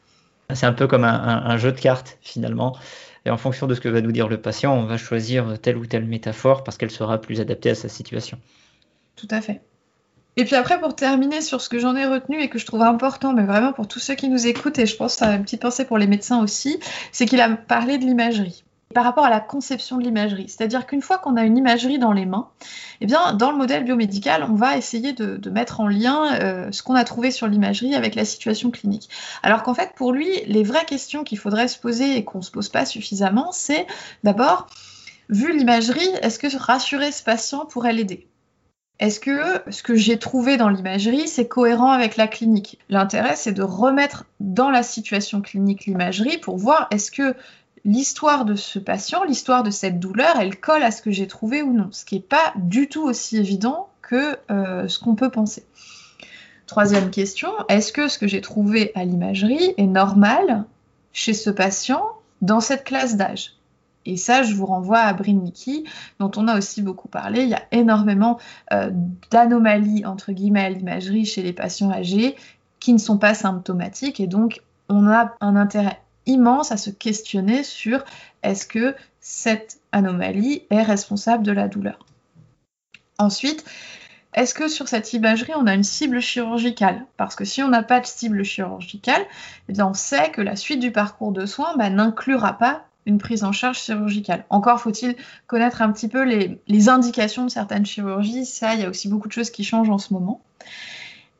C'est 0.54 0.66
un 0.66 0.72
peu 0.72 0.86
comme 0.86 1.04
un, 1.04 1.56
jeu 1.56 1.72
de 1.72 1.80
cartes 1.80 2.18
finalement. 2.20 2.76
Et 3.24 3.30
en 3.30 3.36
fonction 3.36 3.66
de 3.66 3.74
ce 3.74 3.80
que 3.80 3.88
va 3.88 4.00
nous 4.00 4.12
dire 4.12 4.28
le 4.28 4.40
patient, 4.40 4.72
on 4.72 4.84
va 4.84 4.96
choisir 4.96 5.58
telle 5.60 5.76
ou 5.76 5.86
telle 5.86 6.04
métaphore 6.04 6.62
parce 6.62 6.76
qu'elle 6.76 6.92
sera 6.92 7.20
plus 7.20 7.40
adaptée 7.40 7.70
à 7.70 7.74
sa 7.74 7.88
situation. 7.88 8.38
Tout 9.16 9.26
à 9.30 9.40
fait. 9.40 9.60
Et 10.36 10.44
puis 10.44 10.54
après, 10.54 10.78
pour 10.78 10.94
terminer 10.94 11.40
sur 11.40 11.60
ce 11.60 11.68
que 11.68 11.78
j'en 11.78 11.96
ai 11.96 12.04
retenu 12.04 12.40
et 12.40 12.48
que 12.48 12.58
je 12.58 12.66
trouve 12.66 12.82
important, 12.82 13.32
mais 13.32 13.44
vraiment 13.44 13.72
pour 13.72 13.88
tous 13.88 13.98
ceux 13.98 14.14
qui 14.14 14.28
nous 14.28 14.46
écoutent, 14.46 14.78
et 14.78 14.86
je 14.86 14.94
pense 14.94 15.20
à 15.22 15.34
une 15.34 15.42
petite 15.42 15.62
pensée 15.62 15.86
pour 15.86 15.98
les 15.98 16.06
médecins 16.06 16.42
aussi, 16.42 16.78
c'est 17.10 17.26
qu'il 17.26 17.40
a 17.40 17.48
parlé 17.56 17.98
de 17.98 18.04
l'imagerie 18.04 18.62
par 18.94 19.04
rapport 19.04 19.24
à 19.24 19.30
la 19.30 19.40
conception 19.40 19.98
de 19.98 20.04
l'imagerie. 20.04 20.48
C'est-à-dire 20.48 20.86
qu'une 20.86 21.02
fois 21.02 21.18
qu'on 21.18 21.36
a 21.36 21.44
une 21.44 21.58
imagerie 21.58 21.98
dans 21.98 22.12
les 22.12 22.24
mains, 22.24 22.48
eh 23.00 23.06
bien, 23.06 23.32
dans 23.34 23.50
le 23.50 23.56
modèle 23.56 23.84
biomédical, 23.84 24.46
on 24.48 24.54
va 24.54 24.76
essayer 24.76 25.12
de, 25.12 25.50
mettre 25.50 25.80
en 25.80 25.88
lien 25.88 26.40
euh, 26.40 26.68
ce 26.70 26.82
qu'on 26.82 26.94
a 26.94 27.04
trouvé 27.04 27.30
sur 27.30 27.46
l'imagerie 27.46 27.94
avec 27.94 28.14
la 28.14 28.24
situation 28.24 28.70
clinique. 28.70 29.08
Alors 29.42 29.62
qu'en 29.62 29.74
fait, 29.74 29.92
pour 29.96 30.12
lui, 30.12 30.28
les 30.46 30.62
vraies 30.62 30.84
questions 30.84 31.24
qu'il 31.24 31.38
faudrait 31.38 31.68
se 31.68 31.78
poser 31.78 32.16
et 32.16 32.24
qu'on 32.24 32.38
ne 32.38 32.44
se 32.44 32.50
pose 32.50 32.68
pas 32.68 32.86
suffisamment, 32.86 33.50
c'est 33.52 33.86
d'abord, 34.22 34.68
vu 35.28 35.56
l'imagerie, 35.56 36.08
est-ce 36.22 36.38
que 36.38 36.56
rassurer 36.56 37.12
ce 37.12 37.22
patient 37.22 37.66
pourrait 37.66 37.92
l'aider? 37.92 38.28
Est-ce 38.98 39.20
que 39.20 39.70
ce 39.70 39.82
que 39.82 39.94
j'ai 39.94 40.18
trouvé 40.18 40.56
dans 40.56 40.70
l'imagerie, 40.70 41.28
c'est 41.28 41.48
cohérent 41.48 41.90
avec 41.90 42.16
la 42.16 42.28
clinique? 42.28 42.78
L'intérêt, 42.88 43.36
c'est 43.36 43.52
de 43.52 43.62
remettre 43.62 44.24
dans 44.40 44.70
la 44.70 44.82
situation 44.82 45.42
clinique 45.42 45.84
l'imagerie 45.84 46.38
pour 46.38 46.56
voir 46.56 46.88
est-ce 46.90 47.10
que 47.10 47.34
l'histoire 47.86 48.44
de 48.44 48.56
ce 48.56 48.78
patient, 48.78 49.22
l'histoire 49.24 49.62
de 49.62 49.70
cette 49.70 50.00
douleur, 50.00 50.36
elle 50.38 50.58
colle 50.58 50.82
à 50.82 50.90
ce 50.90 51.00
que 51.00 51.12
j'ai 51.12 51.28
trouvé 51.28 51.62
ou 51.62 51.72
non, 51.72 51.88
ce 51.92 52.04
qui 52.04 52.16
n'est 52.16 52.20
pas 52.20 52.52
du 52.56 52.88
tout 52.88 53.04
aussi 53.04 53.38
évident 53.38 53.88
que 54.02 54.36
euh, 54.50 54.88
ce 54.88 54.98
qu'on 54.98 55.14
peut 55.14 55.30
penser. 55.30 55.64
Troisième 56.66 57.10
question, 57.10 57.48
est-ce 57.68 57.92
que 57.92 58.08
ce 58.08 58.18
que 58.18 58.26
j'ai 58.26 58.40
trouvé 58.40 58.90
à 58.96 59.04
l'imagerie 59.04 59.72
est 59.76 59.86
normal 59.86 60.64
chez 61.12 61.32
ce 61.32 61.48
patient 61.48 62.04
dans 62.42 62.60
cette 62.60 62.82
classe 62.82 63.16
d'âge? 63.16 63.52
Et 64.04 64.16
ça, 64.16 64.42
je 64.42 64.54
vous 64.54 64.66
renvoie 64.66 64.98
à 64.98 65.12
Brinnicki, 65.12 65.84
dont 66.18 66.30
on 66.36 66.48
a 66.48 66.58
aussi 66.58 66.82
beaucoup 66.82 67.08
parlé. 67.08 67.42
Il 67.42 67.48
y 67.48 67.54
a 67.54 67.62
énormément 67.70 68.38
euh, 68.72 68.90
d'anomalies, 69.30 70.04
entre 70.06 70.32
guillemets, 70.32 70.64
à 70.64 70.70
l'imagerie 70.70 71.24
chez 71.24 71.42
les 71.42 71.52
patients 71.52 71.90
âgés 71.90 72.36
qui 72.80 72.92
ne 72.92 72.98
sont 72.98 73.18
pas 73.18 73.34
symptomatiques. 73.34 74.20
Et 74.20 74.26
donc, 74.26 74.60
on 74.88 75.08
a 75.08 75.34
un 75.40 75.56
intérêt 75.56 76.00
immense 76.26 76.72
à 76.72 76.76
se 76.76 76.90
questionner 76.90 77.62
sur 77.62 78.04
est-ce 78.42 78.66
que 78.66 78.94
cette 79.20 79.80
anomalie 79.92 80.62
est 80.70 80.82
responsable 80.82 81.44
de 81.44 81.52
la 81.52 81.68
douleur. 81.68 81.98
Ensuite, 83.18 83.64
est-ce 84.34 84.54
que 84.54 84.68
sur 84.68 84.86
cette 84.86 85.14
imagerie, 85.14 85.52
on 85.56 85.66
a 85.66 85.74
une 85.74 85.82
cible 85.82 86.20
chirurgicale? 86.20 87.06
Parce 87.16 87.34
que 87.34 87.44
si 87.44 87.62
on 87.62 87.68
n'a 87.68 87.82
pas 87.82 88.00
de 88.00 88.06
cible 88.06 88.44
chirurgicale, 88.44 89.22
eh 89.68 89.72
bien 89.72 89.86
on 89.86 89.94
sait 89.94 90.30
que 90.30 90.42
la 90.42 90.56
suite 90.56 90.78
du 90.78 90.92
parcours 90.92 91.32
de 91.32 91.46
soins 91.46 91.74
bah, 91.76 91.88
n'inclura 91.88 92.58
pas 92.58 92.84
une 93.06 93.18
prise 93.18 93.44
en 93.44 93.52
charge 93.52 93.78
chirurgicale. 93.78 94.44
Encore 94.50 94.80
faut-il 94.80 95.16
connaître 95.46 95.80
un 95.80 95.90
petit 95.90 96.08
peu 96.08 96.22
les, 96.22 96.88
indications 96.88 97.44
de 97.44 97.50
certaines 97.50 97.86
chirurgies. 97.86 98.44
Ça, 98.44 98.74
il 98.74 98.80
y 98.80 98.84
a 98.84 98.90
aussi 98.90 99.08
beaucoup 99.08 99.28
de 99.28 99.32
choses 99.32 99.50
qui 99.50 99.64
changent 99.64 99.90
en 99.90 99.98
ce 99.98 100.12
moment. 100.12 100.42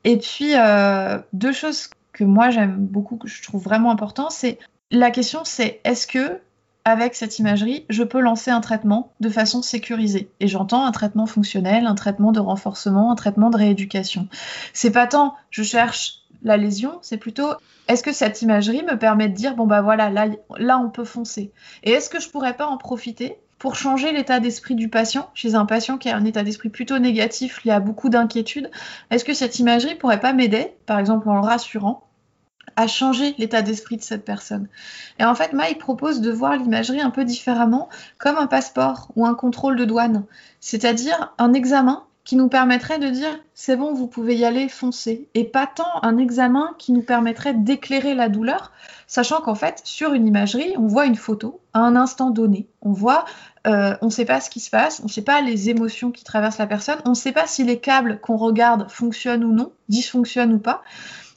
Et 0.05 0.17
puis, 0.17 0.57
euh, 0.57 1.19
deux 1.33 1.53
choses 1.53 1.91
que 2.13 2.25
moi 2.25 2.51
j'aime 2.51 2.77
beaucoup, 2.77 3.17
que 3.17 3.29
je 3.29 3.43
trouve 3.43 3.63
vraiment 3.63 3.91
important, 3.91 4.31
c'est 4.31 4.59
la 4.91 5.11
question 5.11 5.41
c'est 5.45 5.81
est-ce 5.85 6.07
que 6.07 6.41
avec 6.85 7.17
cette 7.17 7.41
imagerie, 7.41 7.85
je 7.91 8.05
peux 8.05 8.21
lancer 8.21 8.53
un 8.53 8.61
traitement 8.61 9.13
de 9.19 9.29
façon 9.29 9.61
sécurisée? 9.61 10.31
Et 10.39 10.47
j'entends 10.47 10.85
un 10.85 10.93
traitement 10.93 11.27
fonctionnel, 11.27 11.85
un 11.85 11.97
traitement 11.97 12.31
de 12.31 12.39
renforcement, 12.39 13.11
un 13.11 13.17
traitement 13.17 13.51
de 13.51 13.57
rééducation. 13.57 14.29
C'est 14.73 14.93
pas 14.93 15.09
tant 15.09 15.35
je 15.51 15.65
cherche 15.65 16.21
la 16.45 16.57
lésion, 16.57 16.99
c'est 17.03 17.17
plutôt 17.17 17.49
est-ce 17.89 18.05
que 18.05 18.13
cette 18.13 18.41
imagerie 18.43 18.85
me 18.85 18.97
permet 18.97 19.29
de 19.29 19.35
dire 19.35 19.57
bon 19.57 19.67
bah 19.67 19.83
voilà, 19.83 20.11
là, 20.11 20.29
là 20.59 20.79
on 20.79 20.89
peut 20.89 21.05
foncer? 21.05 21.51
Et 21.83 21.91
est-ce 21.91 22.09
que 22.09 22.21
je 22.21 22.29
pourrais 22.29 22.57
pas 22.57 22.67
en 22.67 22.77
profiter 22.77 23.37
pour 23.59 23.75
changer 23.75 24.13
l'état 24.13 24.39
d'esprit 24.39 24.75
du 24.75 24.89
patient, 24.89 25.31
chez 25.35 25.55
un 25.55 25.67
patient 25.67 25.99
qui 25.99 26.09
a 26.09 26.17
un 26.17 26.25
état 26.25 26.43
d'esprit 26.43 26.69
plutôt 26.69 26.99
négatif, 26.99 27.61
y 27.65 27.71
a 27.71 27.81
beaucoup 27.81 28.11
d'inquiétudes, 28.11 28.71
est-ce 29.11 29.25
que 29.25 29.35
cette 29.35 29.59
imagerie 29.59 29.95
pourrait 29.95 30.21
pas 30.21 30.35
m'aider, 30.35 30.75
par 30.85 30.99
exemple 30.99 31.29
en 31.29 31.35
le 31.35 31.41
rassurant, 31.41 32.06
à 32.75 32.87
changer 32.87 33.35
l'état 33.39 33.63
d'esprit 33.63 33.97
de 33.97 34.03
cette 34.03 34.25
personne. 34.25 34.69
Et 35.19 35.25
en 35.25 35.35
fait, 35.35 35.53
Mike 35.53 35.79
propose 35.79 36.21
de 36.21 36.31
voir 36.31 36.57
l'imagerie 36.57 37.01
un 37.01 37.11
peu 37.11 37.25
différemment, 37.25 37.89
comme 38.19 38.37
un 38.37 38.47
passeport 38.47 39.09
ou 39.17 39.27
un 39.27 39.35
contrôle 39.35 39.77
de 39.77 39.85
douane, 39.85 40.25
c'est-à-dire 40.61 41.33
un 41.39 41.53
examen 41.53 42.05
qui 42.27 42.35
nous 42.35 42.49
permettrait 42.49 42.99
de 42.99 43.09
dire 43.09 43.39
c'est 43.55 43.77
bon, 43.77 43.95
vous 43.95 44.09
pouvez 44.09 44.35
y 44.35 44.45
aller, 44.45 44.69
foncez, 44.69 45.29
et 45.35 45.45
pas 45.45 45.67
tant 45.67 46.03
un 46.03 46.19
examen 46.19 46.75
qui 46.77 46.93
nous 46.93 47.01
permettrait 47.01 47.55
d'éclairer 47.55 48.15
la 48.15 48.29
douleur, 48.29 48.73
sachant 49.07 49.41
qu'en 49.41 49.55
fait, 49.55 49.81
sur 49.85 50.13
une 50.13 50.27
imagerie, 50.27 50.75
on 50.77 50.89
voit 50.89 51.07
une 51.07 51.15
photo 51.15 51.61
à 51.73 51.79
un 51.79 51.95
instant 51.95 52.31
donné. 52.31 52.67
On 52.83 52.93
voit, 52.93 53.25
euh, 53.69 53.97
on 54.03 54.07
ne 54.07 54.11
sait 54.11 54.25
pas 54.25 54.41
ce 54.41 54.51
qui 54.51 54.59
se 54.59 54.71
passe, 54.71 54.99
on 55.01 55.05
ne 55.05 55.09
sait 55.09 55.23
pas 55.23 55.41
les 55.41 55.71
émotions 55.71 56.11
qui 56.11 56.25
traversent 56.25 56.59
la 56.59 56.67
personne, 56.67 56.99
on 57.05 57.11
ne 57.11 57.15
sait 57.15 57.31
pas 57.31 57.47
si 57.47 57.63
les 57.63 57.79
câbles 57.79 58.19
qu'on 58.21 58.37
regarde 58.37 58.91
fonctionnent 58.91 59.45
ou 59.45 59.53
non, 59.53 59.71
dysfonctionnent 59.89 60.53
ou 60.53 60.59
pas. 60.59 60.83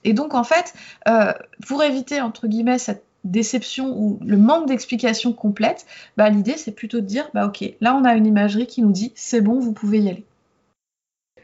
Et 0.03 0.13
donc, 0.13 0.33
en 0.33 0.43
fait, 0.43 0.73
euh, 1.07 1.33
pour 1.67 1.83
éviter, 1.83 2.21
entre 2.21 2.47
guillemets, 2.47 2.79
cette 2.79 3.03
déception 3.23 3.97
ou 3.97 4.19
le 4.25 4.37
manque 4.37 4.67
d'explication 4.67 5.33
complète, 5.33 5.85
bah, 6.17 6.29
l'idée, 6.29 6.55
c'est 6.57 6.71
plutôt 6.71 7.01
de 7.01 7.05
dire, 7.05 7.29
bah, 7.33 7.47
OK, 7.47 7.63
là, 7.81 7.95
on 7.95 8.05
a 8.05 8.13
une 8.15 8.25
imagerie 8.25 8.67
qui 8.67 8.81
nous 8.81 8.91
dit, 8.91 9.11
c'est 9.15 9.41
bon, 9.41 9.59
vous 9.59 9.73
pouvez 9.73 9.99
y 9.99 10.09
aller 10.09 10.25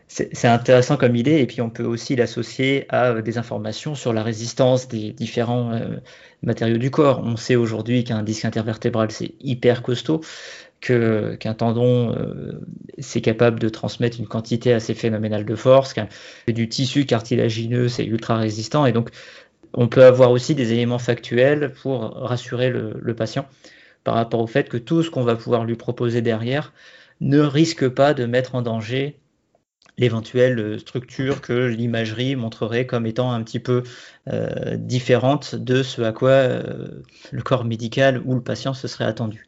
c'est 0.07 0.47
intéressant 0.47 0.97
comme 0.97 1.15
idée, 1.15 1.39
et 1.39 1.47
puis 1.47 1.61
on 1.61 1.69
peut 1.69 1.83
aussi 1.83 2.15
l'associer 2.15 2.85
à 2.89 3.11
euh, 3.11 3.21
des 3.21 3.37
informations 3.37 3.95
sur 3.95 4.13
la 4.13 4.23
résistance 4.23 4.87
des 4.87 5.11
différents 5.11 5.71
euh, 5.73 5.97
matériaux 6.43 6.77
du 6.77 6.91
corps. 6.91 7.21
On 7.23 7.35
sait 7.35 7.55
aujourd'hui 7.55 8.03
qu'un 8.03 8.23
disque 8.23 8.45
intervertébral 8.45 9.11
c'est 9.11 9.33
hyper 9.41 9.81
costaud, 9.81 10.21
qu'un 10.85 11.53
tendon 11.53 12.15
euh, 12.15 12.61
c'est 12.97 13.21
capable 13.21 13.59
de 13.59 13.69
transmettre 13.69 14.19
une 14.19 14.27
quantité 14.27 14.73
assez 14.73 14.93
phénoménale 14.93 15.45
de 15.45 15.55
force, 15.55 15.95
du 16.47 16.69
tissu 16.69 17.05
cartilagineux 17.05 17.87
c'est 17.87 18.05
ultra 18.05 18.37
résistant, 18.37 18.85
et 18.85 18.91
donc 18.91 19.09
on 19.73 19.87
peut 19.87 20.05
avoir 20.05 20.31
aussi 20.31 20.55
des 20.55 20.73
éléments 20.73 20.99
factuels 20.99 21.73
pour 21.81 22.01
rassurer 22.01 22.69
le 22.69 23.13
patient 23.15 23.45
par 24.05 24.15
rapport 24.15 24.39
au 24.39 24.47
fait 24.47 24.69
que 24.69 24.77
tout 24.77 25.03
ce 25.03 25.09
qu'on 25.09 25.23
va 25.23 25.35
pouvoir 25.35 25.65
lui 25.65 25.75
proposer 25.75 26.21
derrière 26.21 26.71
ne 27.19 27.39
risque 27.39 27.89
pas 27.89 28.13
de 28.13 28.25
mettre 28.25 28.55
en 28.55 28.61
danger 28.61 29.19
l'éventuelle 29.97 30.79
structure 30.79 31.41
que 31.41 31.67
l'imagerie 31.67 32.35
montrerait 32.35 32.85
comme 32.85 33.05
étant 33.05 33.31
un 33.31 33.41
petit 33.43 33.59
peu 33.59 33.83
euh, 34.27 34.75
différente 34.77 35.55
de 35.55 35.83
ce 35.83 36.01
à 36.01 36.11
quoi 36.11 36.29
euh, 36.29 37.01
le 37.31 37.41
corps 37.41 37.65
médical 37.65 38.21
ou 38.25 38.35
le 38.35 38.41
patient 38.41 38.73
se 38.73 38.87
serait 38.87 39.05
attendu. 39.05 39.47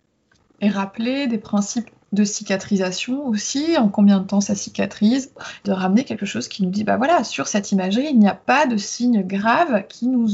Et 0.61 0.69
rappeler 0.69 1.27
des 1.27 1.37
principes 1.37 1.89
de 2.13 2.23
cicatrisation 2.23 3.27
aussi, 3.27 3.77
en 3.77 3.89
combien 3.89 4.19
de 4.19 4.25
temps 4.25 4.39
ça 4.39 4.55
cicatrise, 4.55 5.31
de 5.65 5.71
ramener 5.71 6.03
quelque 6.03 6.25
chose 6.25 6.47
qui 6.47 6.63
nous 6.63 6.69
dit, 6.69 6.83
bah 6.83 6.97
voilà, 6.97 7.23
sur 7.23 7.47
cette 7.47 7.71
imagerie, 7.71 8.07
il 8.09 8.17
n'y 8.17 8.29
a 8.29 8.33
pas 8.33 8.65
de 8.65 8.77
signe 8.77 9.23
grave 9.23 9.85
qui 9.87 10.07
nous, 10.07 10.27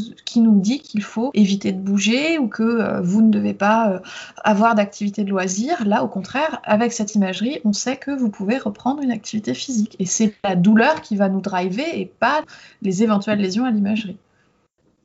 dit 0.60 0.80
qu'il 0.80 1.02
faut 1.02 1.32
éviter 1.34 1.72
de 1.72 1.80
bouger 1.80 2.38
ou 2.38 2.48
que 2.48 2.64
euh, 2.64 3.02
vous 3.02 3.22
ne 3.22 3.32
devez 3.32 3.54
pas 3.54 3.90
euh, 3.90 4.00
avoir 4.44 4.76
d'activité 4.76 5.24
de 5.24 5.30
loisir. 5.30 5.84
Là, 5.86 6.04
au 6.04 6.08
contraire, 6.08 6.62
avec 6.64 6.94
cette 6.94 7.16
imagerie, 7.16 7.60
on 7.66 7.74
sait 7.74 7.98
que 7.98 8.12
vous 8.12 8.30
pouvez 8.30 8.58
reprendre 8.58 9.02
une 9.02 9.12
activité 9.12 9.54
physique. 9.54 9.96
Et 10.00 10.06
c'est 10.06 10.36
la 10.44 10.56
douleur 10.56 11.02
qui 11.02 11.16
va 11.16 11.28
nous 11.28 11.42
driver 11.42 11.88
et 11.94 12.06
pas 12.06 12.44
les 12.82 13.04
éventuelles 13.04 13.40
lésions 13.40 13.66
à 13.66 13.72
l'imagerie. 13.72 14.18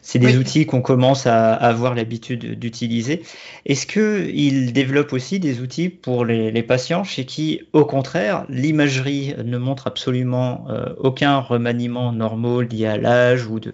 C'est 0.00 0.19
des 0.19 0.38
outils 0.38 0.64
qu'on 0.64 0.81
commence 0.81 1.26
à 1.26 1.52
avoir 1.52 1.95
l'habitude 1.95 2.59
d'utiliser. 2.59 3.23
Est-ce 3.67 3.87
qu'il 3.87 4.73
développe 4.73 5.12
aussi 5.12 5.40
des 5.40 5.61
outils 5.61 5.88
pour 5.88 6.25
les, 6.25 6.62
patients 6.62 7.05
chez 7.05 7.26
qui, 7.26 7.62
au 7.73 7.85
contraire, 7.85 8.47
l'imagerie 8.49 9.35
ne 9.45 9.59
montre 9.59 9.87
absolument 9.87 10.67
euh, 10.71 10.95
aucun 10.99 11.38
remaniement 11.38 12.12
normal 12.12 12.69
lié 12.69 12.87
à 12.87 12.97
l'âge 12.97 13.47
ou 13.47 13.59
de, 13.61 13.73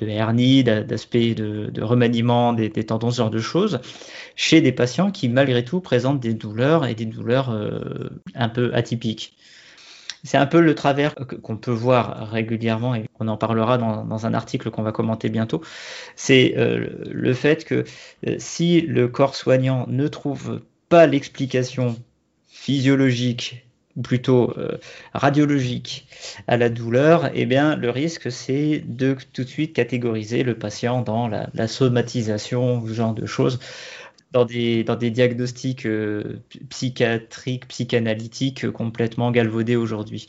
hernie, 0.00 0.64
d'aspect 0.64 1.34
de, 1.34 1.70
remaniement 1.82 2.52
des, 2.52 2.70
tendons, 2.70 3.10
ce 3.10 3.18
genre 3.18 3.30
de 3.30 3.40
choses, 3.40 3.80
chez 4.34 4.60
des 4.60 4.72
patients 4.72 5.10
qui, 5.10 5.28
malgré 5.28 5.64
tout, 5.64 5.80
présentent 5.80 6.20
des 6.20 6.34
douleurs 6.34 6.86
et 6.86 6.94
des 6.94 7.06
douleurs 7.06 7.50
euh, 7.50 8.08
un 8.34 8.48
peu 8.48 8.72
atypiques? 8.72 9.35
C'est 10.26 10.36
un 10.36 10.46
peu 10.46 10.60
le 10.60 10.74
travers 10.74 11.14
qu'on 11.14 11.56
peut 11.56 11.70
voir 11.70 12.28
régulièrement, 12.30 12.94
et 12.94 13.06
on 13.20 13.28
en 13.28 13.36
parlera 13.36 13.78
dans, 13.78 14.26
un 14.26 14.34
article 14.34 14.70
qu'on 14.70 14.82
va 14.82 14.92
commenter 14.92 15.28
bientôt. 15.28 15.62
C'est 16.16 16.54
euh, 16.56 16.88
le 17.10 17.32
fait 17.32 17.64
que 17.64 17.84
euh, 18.26 18.36
si 18.38 18.80
le 18.80 19.08
corps 19.08 19.36
soignant 19.36 19.86
ne 19.88 20.08
trouve 20.08 20.62
pas 20.88 21.06
l'explication 21.06 21.96
physiologique 22.48 23.66
ou 23.96 24.02
plutôt 24.02 24.52
euh, 24.58 24.78
radiologique 25.14 26.06
à 26.48 26.56
la 26.56 26.68
douleur, 26.68 27.30
eh 27.34 27.46
bien 27.46 27.76
le 27.76 27.90
risque 27.90 28.30
c'est 28.30 28.82
de 28.86 29.16
tout 29.32 29.44
de 29.44 29.48
suite 29.48 29.72
catégoriser 29.72 30.42
le 30.42 30.54
patient 30.58 31.02
dans 31.02 31.28
la, 31.28 31.48
la 31.54 31.68
somatisation, 31.68 32.84
ce 32.86 32.92
genre 32.92 33.14
de 33.14 33.26
choses 33.26 33.58
dans 34.32 34.44
des, 34.44 35.10
diagnostics 35.10 35.86
euh, 35.86 36.40
psychiatriques, 36.68 37.68
psychanalytiques 37.68 38.64
euh, 38.64 38.70
complètement 38.70 39.30
galvaudés 39.30 39.76
aujourd'hui. 39.76 40.28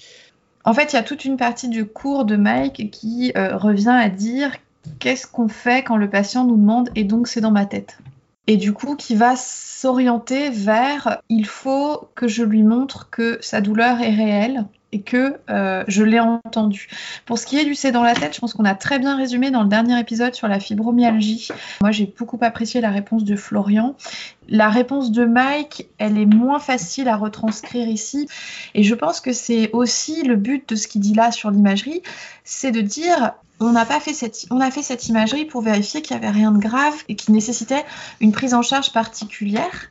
En 0.63 0.74
fait, 0.74 0.94
il 0.94 0.96
y 0.96 1.00
a 1.00 1.04
toute 1.04 1.25
une 1.25 1.38
partie 1.38 1.70
du 1.70 1.86
cours 1.86 2.25
de 2.25 2.36
Mike 2.36 2.92
qui 2.92 3.32
euh, 3.36 3.58
revient 3.58 3.98
à 3.98 4.10
dire 4.10 4.51
qu'est-ce 5.00 5.27
qu'on 5.27 5.48
fait 5.48 5.84
quand 5.84 5.98
le 5.98 6.10
patient 6.10 6.46
nous 6.46 6.58
demande 6.58 6.89
et 6.96 7.04
donc 7.04 7.27
c'est 7.27 7.42
dans 7.42 7.51
ma 7.51 7.66
tête? 7.66 8.00
Et 8.48 8.56
du 8.56 8.72
coup, 8.72 8.96
qui 8.96 9.16
va 9.16 9.36
s'orienter 9.36 10.50
vers 10.50 11.22
il 11.27 11.46
faut 11.46 12.10
que 12.16 12.27
je 12.27 12.44
lui 12.44 12.63
montre 12.63 13.10
que 13.10 13.38
sa 13.42 13.60
douleur 13.60 14.01
est 14.01 14.16
réelle 14.16 14.66
et 14.91 15.01
que 15.01 15.38
euh, 15.50 15.84
je 15.88 16.03
l'ai 16.03 16.20
entendu. 16.20 16.88
Pour 17.25 17.38
ce 17.38 17.46
qui 17.46 17.58
est 17.58 17.65
du 17.65 17.75
c'est 17.75 17.91
dans 17.91 18.03
la 18.03 18.13
tête, 18.13 18.34
je 18.34 18.39
pense 18.39 18.53
qu'on 18.53 18.65
a 18.65 18.75
très 18.75 19.00
bien 19.00 19.17
résumé 19.17 19.51
dans 19.51 19.63
le 19.63 19.70
dernier 19.70 20.00
épisode 20.00 20.34
sur 20.34 20.48
la 20.48 20.60
fibromyalgie. 20.60 21.50
Moi, 21.82 21.91
j'ai 21.91 22.13
beaucoup 22.17 22.38
apprécié 22.41 22.79
la 22.79 22.89
réponse 22.89 23.24
de 23.24 23.36
Florian. 23.36 23.96
La 24.48 24.70
réponse 24.70 25.12
de 25.12 25.25
Mike, 25.25 25.89
elle 25.98 26.17
est 26.17 26.25
moins 26.25 26.60
facile 26.60 27.10
à 27.10 27.17
retranscrire 27.17 27.88
ici. 27.88 28.27
Et 28.75 28.84
je 28.84 28.96
pense 28.96 29.20
que 29.20 29.34
c'est 29.34 29.72
aussi 29.74 30.24
le 30.24 30.38
but 30.38 30.67
de 30.70 30.75
ce 30.75 30.88
qu'il 30.88 31.01
dit 31.01 31.13
là 31.13 31.32
sur 31.32 31.51
l'imagerie, 31.51 32.01
c'est 32.46 32.72
de 32.72 32.82
dire 32.82 33.34
on 33.60 33.72
n'a 33.72 33.86
pas 33.86 34.00
fait 34.00 34.13
cette, 34.13 34.46
on 34.51 34.62
a 34.62 34.72
fait 34.72 34.84
cette 34.84 35.08
imagerie 35.08 35.46
pour 35.46 35.62
vérifier 35.62 36.01
qu'il 36.01 36.15
n'y 36.15 36.24
avait 36.24 36.34
rien 36.34 36.51
de 36.51 36.60
grave 36.60 36.94
et 37.10 37.15
qui 37.15 37.32
nécessitait 37.32 37.84
une 38.22 38.32
prise 38.32 38.53
en 38.53 38.62
charge 38.62 38.94
particulière 38.94 39.89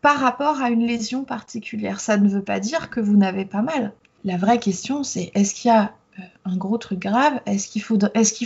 par 0.00 0.18
rapport 0.18 0.60
à 0.60 0.70
une 0.70 0.86
lésion 0.86 1.24
particulière. 1.24 2.00
Ça 2.00 2.16
ne 2.16 2.28
veut 2.28 2.42
pas 2.42 2.60
dire 2.60 2.90
que 2.90 3.00
vous 3.00 3.16
n'avez 3.16 3.44
pas 3.44 3.62
mal. 3.62 3.92
La 4.24 4.38
vraie 4.38 4.58
question, 4.58 5.02
c'est 5.02 5.30
est-ce 5.34 5.54
qu'il 5.54 5.70
y 5.70 5.74
a 5.74 5.92
euh, 6.18 6.22
un 6.46 6.56
gros 6.56 6.78
truc 6.78 6.98
grave? 6.98 7.40
Est-ce 7.44 7.68
qu'il 7.68 7.82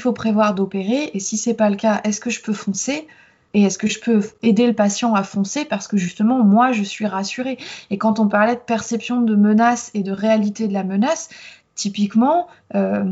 faut, 0.00 0.12
prévoir 0.12 0.54
d'opérer? 0.54 1.10
Et 1.14 1.20
si 1.20 1.36
c'est 1.36 1.54
pas 1.54 1.70
le 1.70 1.76
cas, 1.76 2.00
est-ce 2.04 2.20
que 2.20 2.30
je 2.30 2.42
peux 2.42 2.52
foncer? 2.52 3.06
Et 3.54 3.62
est-ce 3.62 3.78
que 3.78 3.86
je 3.86 4.00
peux 4.00 4.20
aider 4.42 4.66
le 4.66 4.72
patient 4.74 5.14
à 5.14 5.22
foncer? 5.22 5.64
Parce 5.64 5.88
que 5.88 5.96
justement 5.96 6.44
moi 6.44 6.72
je 6.72 6.82
suis 6.82 7.06
rassurée. 7.06 7.58
Et 7.90 7.96
quand 7.96 8.18
on 8.18 8.28
parlait 8.28 8.56
de 8.56 8.60
perception 8.60 9.22
de 9.22 9.36
menace 9.36 9.90
et 9.94 10.02
de 10.02 10.12
réalité 10.12 10.68
de 10.68 10.74
la 10.74 10.84
menace, 10.84 11.30
typiquement, 11.74 12.48
euh, 12.74 13.04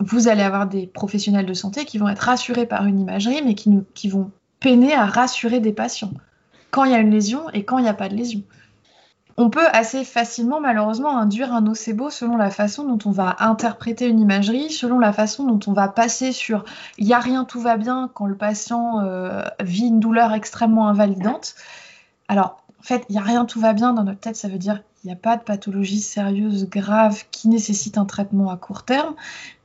vous 0.00 0.28
allez 0.28 0.42
avoir 0.42 0.66
des 0.66 0.86
professionnels 0.86 1.46
de 1.46 1.54
santé 1.54 1.84
qui 1.84 1.98
vont 1.98 2.08
être 2.08 2.20
rassurés 2.20 2.66
par 2.66 2.86
une 2.86 2.98
imagerie 2.98 3.42
mais 3.44 3.54
qui 3.54 4.08
vont 4.08 4.30
peiner 4.60 4.94
à 4.94 5.04
rassurer 5.04 5.60
des 5.60 5.72
patients. 5.72 6.12
Quand 6.70 6.84
il 6.84 6.92
y 6.92 6.94
a 6.94 6.98
une 6.98 7.10
lésion 7.10 7.48
et 7.50 7.64
quand 7.64 7.78
il 7.78 7.82
n'y 7.82 7.88
a 7.88 7.94
pas 7.94 8.08
de 8.08 8.16
lésion 8.16 8.42
on 9.38 9.50
peut 9.50 9.68
assez 9.72 10.04
facilement, 10.04 10.60
malheureusement, 10.60 11.16
induire 11.16 11.54
un 11.54 11.60
nocebo 11.60 12.10
selon 12.10 12.36
la 12.36 12.50
façon 12.50 12.82
dont 12.82 12.98
on 13.08 13.12
va 13.12 13.36
interpréter 13.38 14.08
une 14.08 14.18
imagerie, 14.18 14.72
selon 14.72 14.98
la 14.98 15.12
façon 15.12 15.44
dont 15.44 15.60
on 15.70 15.72
va 15.72 15.86
passer 15.86 16.32
sur 16.32 16.64
il 16.98 17.06
n'y 17.06 17.14
a 17.14 17.20
rien, 17.20 17.44
tout 17.44 17.60
va 17.60 17.76
bien 17.76 18.10
quand 18.12 18.26
le 18.26 18.34
patient 18.34 18.98
euh, 18.98 19.44
vit 19.60 19.86
une 19.86 20.00
douleur 20.00 20.32
extrêmement 20.32 20.88
invalidante. 20.88 21.54
Alors, 22.26 22.64
en 22.80 22.82
fait, 22.82 23.04
il 23.08 23.12
n'y 23.12 23.18
a 23.18 23.22
rien, 23.22 23.44
tout 23.44 23.60
va 23.60 23.74
bien 23.74 23.92
dans 23.92 24.02
notre 24.02 24.18
tête, 24.18 24.34
ça 24.34 24.48
veut 24.48 24.58
dire 24.58 24.82
qu'il 25.00 25.08
n'y 25.08 25.12
a 25.12 25.16
pas 25.16 25.36
de 25.36 25.42
pathologie 25.42 26.00
sérieuse, 26.00 26.68
grave, 26.68 27.22
qui 27.30 27.48
nécessite 27.48 27.96
un 27.96 28.06
traitement 28.06 28.50
à 28.50 28.56
court 28.56 28.82
terme. 28.82 29.14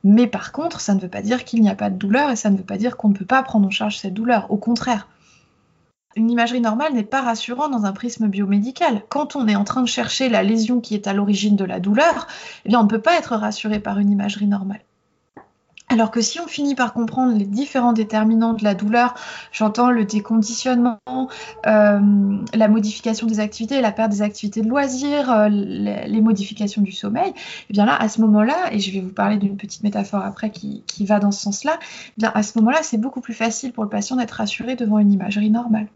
Mais 0.04 0.28
par 0.28 0.52
contre, 0.52 0.80
ça 0.80 0.94
ne 0.94 1.00
veut 1.00 1.08
pas 1.08 1.22
dire 1.22 1.44
qu'il 1.44 1.60
n'y 1.60 1.68
a 1.68 1.74
pas 1.74 1.90
de 1.90 1.96
douleur 1.96 2.30
et 2.30 2.36
ça 2.36 2.48
ne 2.50 2.56
veut 2.56 2.62
pas 2.62 2.76
dire 2.76 2.96
qu'on 2.96 3.08
ne 3.08 3.14
peut 3.14 3.24
pas 3.24 3.42
prendre 3.42 3.66
en 3.66 3.70
charge 3.70 3.98
cette 3.98 4.14
douleur. 4.14 4.52
Au 4.52 4.56
contraire, 4.56 5.08
une 6.16 6.30
imagerie 6.30 6.60
normale 6.60 6.92
n'est 6.94 7.02
pas 7.02 7.22
rassurante 7.22 7.72
dans 7.72 7.84
un 7.84 7.92
prisme 7.92 8.28
biomédical. 8.28 9.02
Quand 9.08 9.36
on 9.36 9.48
est 9.48 9.56
en 9.56 9.64
train 9.64 9.82
de 9.82 9.88
chercher 9.88 10.28
la 10.28 10.42
lésion 10.42 10.80
qui 10.80 10.94
est 10.94 11.06
à 11.06 11.12
l'origine 11.12 11.56
de 11.56 11.64
la 11.64 11.80
douleur, 11.80 12.26
eh 12.64 12.68
bien 12.68 12.80
on 12.80 12.84
ne 12.84 12.88
peut 12.88 13.00
pas 13.00 13.16
être 13.16 13.36
rassuré 13.36 13.80
par 13.80 13.98
une 13.98 14.10
imagerie 14.10 14.46
normale. 14.46 14.80
Alors 15.90 16.10
que 16.10 16.22
si 16.22 16.40
on 16.40 16.46
finit 16.46 16.74
par 16.74 16.94
comprendre 16.94 17.36
les 17.36 17.44
différents 17.44 17.92
déterminants 17.92 18.54
de 18.54 18.64
la 18.64 18.74
douleur, 18.74 19.14
j'entends 19.52 19.90
le 19.90 20.04
déconditionnement, 20.06 20.98
euh, 21.66 22.38
la 22.54 22.68
modification 22.68 23.26
des 23.26 23.38
activités, 23.38 23.80
la 23.82 23.92
perte 23.92 24.10
des 24.10 24.22
activités 24.22 24.62
de 24.62 24.68
loisirs, 24.68 25.30
euh, 25.30 25.48
les, 25.48 26.20
modifications 26.22 26.80
du 26.80 26.90
sommeil, 26.90 27.28
et 27.28 27.34
eh 27.68 27.72
bien 27.74 27.84
là, 27.84 27.96
à 27.96 28.08
ce 28.08 28.22
moment-là, 28.22 28.72
et 28.72 28.80
je 28.80 28.90
vais 28.92 29.00
vous 29.00 29.12
parler 29.12 29.36
d'une 29.36 29.58
petite 29.58 29.82
métaphore 29.82 30.22
après 30.24 30.50
qui, 30.50 30.82
va 31.00 31.20
dans 31.20 31.30
ce 31.30 31.42
sens-là, 31.42 31.78
eh 32.20 32.26
à 32.32 32.42
ce 32.42 32.58
moment-là, 32.58 32.78
c'est 32.82 32.98
beaucoup 32.98 33.20
plus 33.20 33.34
facile 33.34 33.72
pour 33.72 33.84
le 33.84 33.90
patient 33.90 34.16
d'être 34.16 34.32
rassuré 34.32 34.76
devant 34.76 34.98
une 34.98 35.12
imagerie 35.12 35.50
normale. 35.50 35.86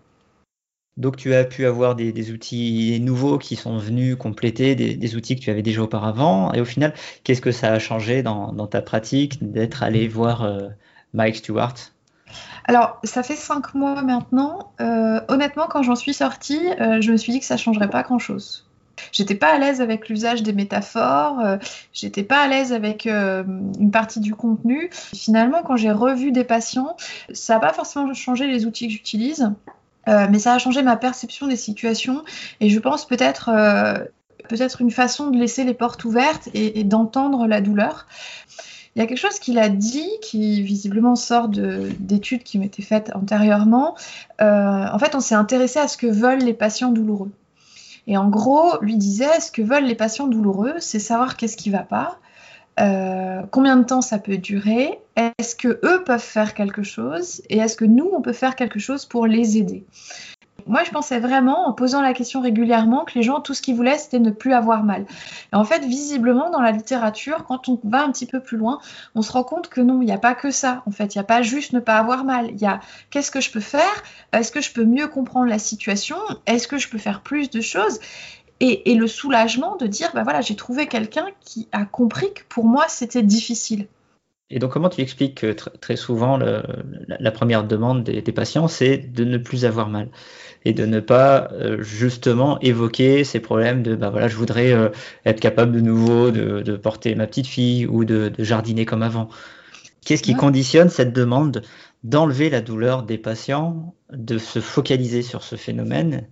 Donc 0.99 1.17
tu 1.17 1.33
as 1.33 1.45
pu 1.45 1.65
avoir 1.65 1.95
des, 1.95 2.33
outils 2.33 2.99
nouveaux 3.01 3.39
qui 3.39 3.55
sont 3.55 3.79
venus 3.79 4.17
compléter 4.17 4.75
des, 4.75 5.17
outils 5.17 5.37
que 5.37 5.41
tu 5.41 5.51
avais 5.51 5.63
déjà 5.63 5.83
auparavant. 5.83 6.53
Et 6.53 6.61
au 6.61 6.65
final, 6.65 6.93
qu'est-ce 7.23 7.41
que 7.41 7.53
ça 7.53 7.73
a 7.73 7.79
changé 7.79 8.23
dans, 8.23 8.67
ta 8.67 8.83
pratique 8.83 9.39
d'être 9.41 9.85
allé 9.85 10.09
voir 10.09 10.43
euh, 10.43 10.69
Mike 11.15 11.37
Stewart? 11.37 11.75
Alors, 12.65 12.99
ça 13.05 13.23
fait 13.23 13.37
cinq 13.37 13.75
mois 13.75 14.03
maintenant. 14.03 14.73
Euh, 14.81 15.21
honnêtement, 15.29 15.69
quand 15.71 15.85
j'en 15.85 15.95
suis 15.95 16.13
sortie, 16.13 16.67
euh, 16.81 17.01
je 17.01 17.13
me 17.13 17.17
suis 17.17 17.33
dit 17.33 17.39
que 17.39 17.47
ça 17.47 17.57
changerait 17.57 17.89
pas 17.89 18.03
grand-chose. 18.03 18.67
J'étais 19.13 19.37
pas 19.37 19.55
à 19.55 19.59
l'aise 19.59 19.81
avec 19.81 20.09
l'usage 20.09 20.43
des 20.43 20.53
métaphores, 20.53 21.41
j'étais 21.93 22.25
pas 22.25 22.41
à 22.41 22.49
l'aise 22.49 22.73
avec 22.73 23.07
une 23.07 23.91
partie 23.93 24.19
du 24.19 24.35
contenu. 24.35 24.91
Finalement, 24.93 25.63
quand 25.63 25.77
j'ai 25.77 25.93
revu 25.93 26.33
des 26.33 26.43
patients, 26.43 26.97
ça 27.33 27.55
n'a 27.55 27.61
pas 27.61 27.73
forcément 27.73 28.13
changé 28.13 28.49
les 28.49 28.67
outils 28.67 28.89
que 28.89 28.93
j'utilise. 28.93 29.53
Euh, 30.09 30.27
mais 30.31 30.39
ça 30.39 30.55
a 30.55 30.59
changé 30.59 30.83
ma 30.83 30.97
perception 30.97 31.47
des 31.47 31.57
situations 31.57 32.25
et 32.61 32.71
je 32.71 32.79
pense 32.79 33.07
peut-être 33.07 33.51
euh, 33.51 33.95
peut-être 34.49 34.81
une 34.81 34.91
façon 34.91 35.31
de 35.31 35.39
laisser 35.39 35.65
les 35.65 35.75
portes 35.75 36.05
ouvertes 36.05 36.49
et, 36.55 36.83
d'entendre 36.85 37.47
la 37.47 37.61
douleur. 37.61 38.07
Il 38.97 39.01
y 39.01 39.03
a 39.03 39.07
quelque 39.07 39.19
chose 39.19 39.39
qu'il 39.39 39.59
a 39.59 39.69
dit 39.69 40.09
qui 40.23 40.63
visiblement 40.63 41.15
sort 41.15 41.49
d'études 41.49 42.43
qui 42.43 42.61
été 42.63 42.83
faites 42.83 43.13
antérieurement. 43.15 43.95
Euh, 44.41 44.87
en 44.91 44.99
fait, 44.99 45.15
on 45.15 45.21
s'est 45.21 45.35
intéressé 45.35 45.79
à 45.79 45.87
ce 45.87 45.97
que 45.97 46.07
veulent 46.07 46.43
les 46.43 46.55
patients 46.55 46.91
douloureux. 46.91 47.31
Et 48.07 48.17
en 48.17 48.29
gros, 48.29 48.79
lui 48.81 48.97
disait, 48.97 49.39
ce 49.41 49.53
que 49.53 49.61
veulent 49.61 49.85
les 49.85 49.95
patients 49.95 50.27
douloureux, 50.27 50.75
c'est 50.79 50.99
savoir 50.99 51.37
qu'est-ce 51.37 51.59
qui 51.59 51.69
va 51.69 51.83
pas, 51.83 52.19
euh, 52.81 53.43
combien 53.51 53.77
de 53.77 53.85
temps 53.85 54.01
ça 54.01 54.19
peut 54.19 54.39
durer? 54.39 54.99
Est-ce 55.17 55.57
que 55.57 55.81
eux 55.85 56.05
peuvent 56.05 56.21
faire 56.21 56.55
quelque 56.55 56.83
chose? 56.83 57.43
Et 57.49 57.59
est-ce 57.59 57.77
que 57.77 57.85
nous, 57.85 58.11
on 58.13 58.23
peut 58.23 58.33
faire 58.33 58.57
quelque 58.57 58.79
chose 58.79 59.05
pour 59.05 59.27
les 59.27 59.59
aider? 59.59 59.85
Moi, 60.67 60.85
je 60.85 60.91
pensais 60.91 61.19
vraiment, 61.19 61.67
en 61.67 61.73
posant 61.73 62.03
la 62.03 62.13
question 62.13 62.43
régulièrement, 62.43 63.07
que 63.07 63.15
les 63.15 63.23
gens, 63.23 63.41
tout 63.41 63.55
ce 63.55 63.63
qu'ils 63.63 63.75
voulaient, 63.75 63.97
c'était 63.97 64.19
ne 64.19 64.31
plus 64.31 64.53
avoir 64.53 64.85
mal. 64.85 65.07
Et 65.53 65.57
en 65.57 65.65
fait, 65.65 65.85
visiblement, 65.85 66.51
dans 66.51 66.61
la 66.61 66.73
littérature, 66.73 67.45
quand 67.47 67.71
on 67.71 67.81
va 67.85 68.03
un 68.03 68.13
petit 68.13 68.27
peu 68.27 68.41
plus 68.41 68.59
loin, 68.59 68.79
on 69.15 69.23
se 69.23 69.33
rend 69.33 69.45
compte 69.45 69.69
que 69.69 69.81
non, 69.81 70.03
il 70.03 70.05
n'y 70.05 70.13
a 70.13 70.19
pas 70.19 70.35
que 70.35 70.51
ça. 70.51 70.83
En 70.87 70.91
fait, 70.91 71.15
il 71.15 71.19
n'y 71.19 71.23
a 71.23 71.25
pas 71.25 71.41
juste 71.41 71.73
ne 71.73 71.81
pas 71.81 71.97
avoir 71.97 72.25
mal. 72.25 72.51
Il 72.51 72.59
y 72.59 72.67
a 72.67 72.81
qu'est-ce 73.09 73.31
que 73.31 73.41
je 73.41 73.51
peux 73.51 73.61
faire? 73.61 74.03
Est-ce 74.33 74.53
que 74.53 74.61
je 74.61 74.73
peux 74.73 74.85
mieux 74.85 75.07
comprendre 75.07 75.47
la 75.47 75.59
situation? 75.59 76.19
Est-ce 76.47 76.69
que 76.69 76.77
je 76.77 76.91
peux 76.91 76.99
faire 76.99 77.23
plus 77.23 77.49
de 77.49 77.63
choses? 77.63 77.99
Et, 78.61 78.95
le 78.95 79.07
soulagement 79.07 79.77
de 79.77 79.87
dire, 79.87 80.11
bah 80.15 80.23
voilà, 80.25 80.41
j'ai 80.41 80.57
trouvé 80.57 80.87
quelqu'un 80.87 81.27
qui 81.41 81.69
a 81.73 81.85
compris 81.85 82.33
que 82.35 82.43
pour 82.49 82.65
moi, 82.65 82.87
c'était 82.89 83.23
difficile. 83.23 83.87
Et 84.51 84.59
donc, 84.59 84.73
comment 84.73 84.89
tu 84.89 85.03
expliques 85.03 85.43
que 85.43 85.53
très 85.53 85.97
souvent, 85.97 86.39
la, 86.39 87.31
première 87.31 87.65
demande 87.65 88.03
des, 88.03 88.33
patients, 88.33 88.67
c'est 88.67 88.97
de 88.97 89.25
ne 89.25 89.37
plus 89.37 89.65
avoir 89.65 89.89
mal 89.89 90.09
et 90.65 90.73
de 90.73 90.87
ne 90.87 91.01
pas 91.01 91.51
euh, 91.53 91.83
justement 91.83 92.59
évoquer 92.61 93.25
ces 93.25 93.41
problèmes 93.41 93.83
de, 93.83 93.95
bah 93.95 94.11
voilà, 94.11 94.27
je 94.27 94.37
voudrais 94.37 94.73
euh, 94.73 94.89
être 95.25 95.39
capable 95.39 95.73
de 95.73 95.81
nouveau 95.81 96.31
de, 96.31 96.77
porter 96.77 97.15
ma 97.15 97.27
petite 97.27 97.47
fille 97.47 97.87
ou 97.87 98.05
de, 98.05 98.33
jardiner 98.39 98.85
comme 98.85 99.03
avant. 99.03 99.29
Qu'est-ce 100.05 100.23
qui 100.23 100.35
conditionne 100.35 100.89
cette 100.89 101.13
demande 101.13 101.63
d'enlever 102.03 102.49
la 102.49 102.61
douleur 102.61 103.03
des 103.03 103.19
patients, 103.19 103.95
de 104.13 104.39
se 104.39 104.61
focaliser 104.61 105.23
sur 105.23 105.43
ce 105.43 105.57
phénomène 105.57 106.27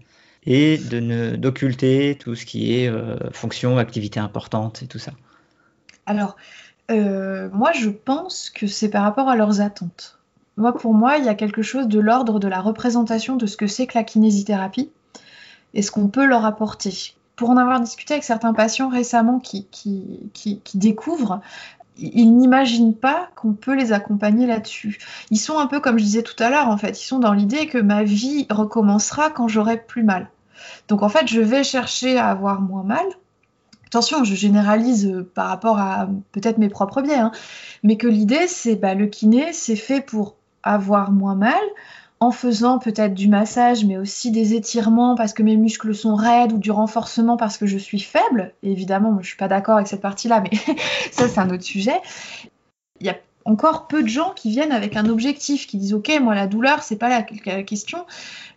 et 0.47 0.79
de 0.79 1.37
d'occulter 1.37 2.17
tout 2.19 2.35
ce 2.35 2.47
qui 2.47 2.79
est 2.79 2.88
euh, 2.88 3.17
fonction, 3.33 3.79
activité 3.79 4.21
importante 4.21 4.83
et 4.83 4.87
tout 4.87 4.99
ça 4.99 5.12
Alors, 6.07 6.37
euh, 6.91 7.49
moi, 7.53 7.73
je 7.73 7.91
pense 7.91 8.50
que 8.50 8.67
c'est 8.67 8.88
par 8.88 9.03
rapport 9.03 9.29
à 9.29 9.37
leurs 9.37 9.61
attentes. 9.61 10.19
Moi, 10.57 10.73
pour 10.73 10.95
moi, 10.95 11.19
il 11.19 11.25
y 11.25 11.29
a 11.29 11.35
quelque 11.35 11.62
chose 11.62 11.88
de 11.88 12.00
l'ordre 12.00 12.38
de 12.38 12.49
la 12.49 12.61
représentation 12.61 13.37
de 13.37 13.47
ce 13.47 13.57
que 13.57 13.67
c'est 13.67 13.87
que 13.87 13.99
la 13.99 14.05
kinésithérapie 14.05 14.91
et 15.75 15.83
ce 15.83 15.91
qu'on 15.91 16.09
peut 16.09 16.25
leur 16.25 16.45
apporter. 16.45 17.15
Pour 17.35 17.50
en 17.50 17.59
avoir 17.59 17.81
discuté 17.81 18.15
avec 18.15 18.25
certains 18.25 18.55
patients 18.55 18.88
récemment 18.88 19.41
qui, 19.41 19.67
qui, 19.71 20.31
qui 20.33 20.79
découvrent, 20.79 21.43
ils 21.99 22.35
n'imaginent 22.35 22.94
pas 22.94 23.29
qu'on 23.37 23.53
peut 23.53 23.75
les 23.75 23.92
accompagner 23.92 24.47
là-dessus. 24.47 24.99
Ils 25.31 25.38
sont 25.38 25.59
un 25.59 25.66
peu 25.66 25.81
comme 25.81 25.99
je 25.99 26.05
disais 26.05 26.23
tout 26.23 26.40
à 26.42 26.51
l'heure, 26.51 26.68
en 26.68 26.77
fait, 26.77 27.01
ils 27.01 27.05
sont 27.05 27.18
dans 27.18 27.33
l'idée 27.33 27.66
que 27.66 27.79
ma 27.79 28.05
vie 28.05 28.47
recommencera 28.51 29.31
quand 29.31 29.49
j'aurai 29.49 29.79
plus 29.79 30.05
mal. 30.05 30.31
Donc 30.88 31.03
en 31.03 31.09
fait, 31.09 31.27
je 31.27 31.40
vais 31.40 31.64
chercher 31.64 32.19
à 32.19 32.29
avoir 32.29 32.61
moins 32.61 32.85
mal. 32.85 33.05
Attention, 33.87 34.25
je 34.25 34.35
généralise 34.35 35.07
euh, 35.07 35.31
par 35.35 35.49
rapport 35.49 35.79
à 35.79 36.09
peut-être 36.33 36.59
mes 36.59 36.69
propres 36.69 37.03
biais, 37.03 37.14
hein. 37.14 37.31
mais 37.83 37.97
que 37.97 38.09
l'idée, 38.09 38.49
c'est 38.49 38.77
bah, 38.77 38.95
le 38.95 39.07
kiné, 39.07 39.53
c'est 39.53 39.77
fait 39.77 40.01
pour 40.01 40.37
avoir 40.62 41.12
moins 41.12 41.37
mal, 41.37 41.62
en 42.19 42.31
faisant 42.33 42.79
peut-être 42.79 43.14
du 43.14 43.29
massage, 43.29 43.85
mais 43.85 43.99
aussi 43.99 44.31
des 44.31 44.55
étirements 44.55 45.14
parce 45.14 45.33
que 45.33 45.42
mes 45.42 45.57
muscles 45.57 45.95
sont 45.95 46.14
raides 46.14 46.53
ou 46.53 46.59
du 46.59 46.71
renforcement 46.71 47.37
parce 47.37 47.59
que 47.59 47.66
je 47.66 47.79
suis 47.79 48.01
faible. 48.01 48.55
évidemment, 48.62 49.12
je 49.14 49.19
ne 49.19 49.23
suis 49.23 49.37
pas 49.37 49.49
d'accord 49.49 49.77
avec 49.77 49.87
cette 49.87 50.01
partie-là, 50.01 50.40
mais 50.40 50.57
ça, 51.12 51.29
c'est 51.29 51.38
un 51.38 51.51
autre 51.51 51.62
sujet. 51.62 52.01
Encore 53.46 53.87
peu 53.87 54.02
de 54.02 54.09
gens 54.09 54.32
qui 54.35 54.50
viennent 54.50 54.72
avec 54.72 54.96
un 54.96 55.06
objectif, 55.06 55.68
qui 55.68 55.78
disent 55.78 55.94
ok, 55.94 56.18
moi 56.20 56.35
la 56.35 56.48
douleur 56.48 56.82
c'est 56.82 56.96
pas 56.96 57.09
la, 57.09 57.22
question. 57.62 58.04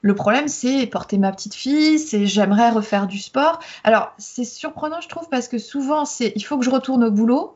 Le 0.01 0.15
problème 0.15 0.47
c'est 0.47 0.87
porter 0.87 1.19
ma 1.19 1.31
petite 1.31 1.53
fille, 1.53 1.99
c'est 1.99 2.25
j'aimerais 2.25 2.71
refaire 2.71 3.05
du 3.05 3.19
sport. 3.19 3.59
Alors 3.83 4.11
c'est 4.17 4.43
surprenant 4.43 4.99
je 4.99 5.07
trouve 5.07 5.29
parce 5.29 5.47
que 5.47 5.59
souvent 5.59 6.05
c'est 6.05 6.33
il 6.35 6.43
faut 6.43 6.57
que 6.57 6.65
je 6.65 6.71
retourne 6.71 7.03
au 7.03 7.11
boulot, 7.11 7.55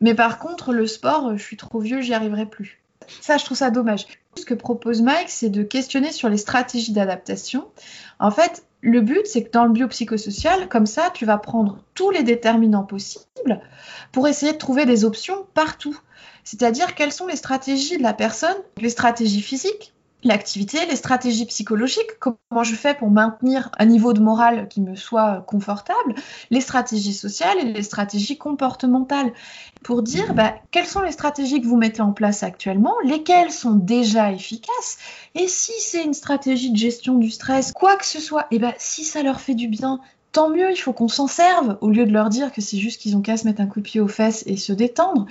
mais 0.00 0.14
par 0.14 0.40
contre 0.40 0.72
le 0.72 0.88
sport 0.88 1.36
je 1.36 1.42
suis 1.42 1.56
trop 1.56 1.78
vieux, 1.78 2.00
j'y 2.00 2.12
arriverai 2.12 2.46
plus. 2.46 2.80
Ça 3.20 3.36
je 3.36 3.44
trouve 3.44 3.56
ça 3.56 3.70
dommage. 3.70 4.06
Ce 4.36 4.44
que 4.44 4.54
propose 4.54 5.00
Mike 5.00 5.30
c'est 5.30 5.50
de 5.50 5.62
questionner 5.62 6.10
sur 6.10 6.28
les 6.28 6.38
stratégies 6.38 6.92
d'adaptation. 6.92 7.68
En 8.18 8.32
fait 8.32 8.64
le 8.80 9.00
but, 9.00 9.26
c'est 9.26 9.44
que 9.44 9.50
dans 9.50 9.64
le 9.64 9.72
biopsychosocial, 9.72 10.68
comme 10.68 10.86
ça, 10.86 11.10
tu 11.12 11.26
vas 11.26 11.38
prendre 11.38 11.78
tous 11.94 12.10
les 12.10 12.22
déterminants 12.22 12.84
possibles 12.84 13.60
pour 14.12 14.28
essayer 14.28 14.52
de 14.52 14.58
trouver 14.58 14.86
des 14.86 15.04
options 15.04 15.46
partout. 15.54 15.98
C'est-à-dire 16.44 16.94
quelles 16.94 17.12
sont 17.12 17.26
les 17.26 17.36
stratégies 17.36 17.98
de 17.98 18.02
la 18.02 18.14
personne, 18.14 18.56
les 18.80 18.90
stratégies 18.90 19.42
physiques, 19.42 19.92
l'activité, 20.24 20.84
les 20.86 20.96
stratégies 20.96 21.46
psychologiques, 21.46 22.18
comment 22.18 22.64
je 22.64 22.74
fais 22.74 22.94
pour 22.94 23.10
maintenir 23.10 23.70
un 23.78 23.86
niveau 23.86 24.12
de 24.12 24.20
morale 24.20 24.68
qui 24.68 24.80
me 24.80 24.96
soit 24.96 25.44
confortable, 25.46 26.14
les 26.50 26.60
stratégies 26.60 27.14
sociales 27.14 27.58
et 27.60 27.72
les 27.72 27.82
stratégies 27.82 28.36
comportementales, 28.36 29.32
pour 29.84 30.02
dire 30.02 30.34
bah, 30.34 30.56
quelles 30.70 30.86
sont 30.86 31.02
les 31.02 31.12
stratégies 31.12 31.60
que 31.60 31.66
vous 31.66 31.76
mettez 31.76 32.02
en 32.02 32.12
place 32.12 32.42
actuellement, 32.42 32.94
lesquelles 33.04 33.52
sont 33.52 33.74
déjà 33.74 34.32
efficaces, 34.32 34.98
et 35.34 35.46
si 35.46 35.72
c'est 35.78 36.04
une 36.04 36.14
stratégie 36.14 36.72
de 36.72 36.76
gestion 36.76 37.14
du 37.14 37.30
stress, 37.30 37.72
quoi 37.72 37.96
que 37.96 38.06
ce 38.06 38.20
soit, 38.20 38.46
et 38.50 38.58
ben 38.58 38.74
si 38.78 39.04
ça 39.04 39.22
leur 39.22 39.40
fait 39.40 39.54
du 39.54 39.68
bien, 39.68 40.00
tant 40.38 40.50
mieux, 40.50 40.70
il 40.70 40.76
faut 40.76 40.92
qu'on 40.92 41.08
s'en 41.08 41.26
serve, 41.26 41.78
au 41.80 41.90
lieu 41.90 42.06
de 42.06 42.12
leur 42.12 42.28
dire 42.28 42.52
que 42.52 42.60
c'est 42.60 42.76
juste 42.76 43.00
qu'ils 43.00 43.16
ont 43.16 43.22
qu'à 43.22 43.36
se 43.36 43.44
mettre 43.44 43.60
un 43.60 43.66
coup 43.66 43.80
de 43.80 43.84
pied 43.84 44.00
aux 44.00 44.06
fesses 44.06 44.44
et 44.46 44.56
se 44.56 44.72
détendre. 44.72 45.26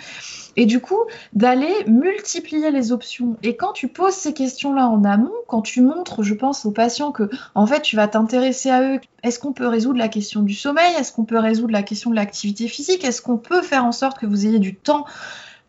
Et 0.58 0.66
du 0.66 0.82
coup, 0.82 1.00
d'aller 1.32 1.74
multiplier 1.88 2.72
les 2.72 2.92
options. 2.92 3.38
Et 3.42 3.56
quand 3.56 3.72
tu 3.72 3.88
poses 3.88 4.16
ces 4.16 4.34
questions-là 4.34 4.90
en 4.90 5.06
amont, 5.06 5.32
quand 5.48 5.62
tu 5.62 5.80
montres, 5.80 6.24
je 6.24 6.34
pense, 6.34 6.66
aux 6.66 6.72
patients 6.72 7.14
que, 7.14 7.30
en 7.56 7.66
fait, 7.66 7.84
tu 7.84 7.96
vas 7.96 8.10
t'intéresser 8.10 8.70
à 8.70 8.82
eux, 8.82 9.00
est-ce 9.24 9.40
qu'on 9.40 9.54
peut 9.54 9.68
résoudre 9.68 9.98
la 9.98 10.10
question 10.10 10.42
du 10.42 10.54
sommeil? 10.54 10.94
Est-ce 11.00 11.14
qu'on 11.14 11.24
peut 11.24 11.40
résoudre 11.40 11.72
la 11.72 11.84
question 11.84 12.10
de 12.10 12.16
l'activité 12.18 12.68
physique? 12.68 13.06
Est-ce 13.06 13.22
qu'on 13.22 13.38
peut 13.38 13.62
faire 13.62 13.86
en 13.86 13.94
sorte 13.94 14.20
que 14.20 14.26
vous 14.26 14.46
ayez 14.46 14.60
du 14.60 14.76
temps 14.76 15.06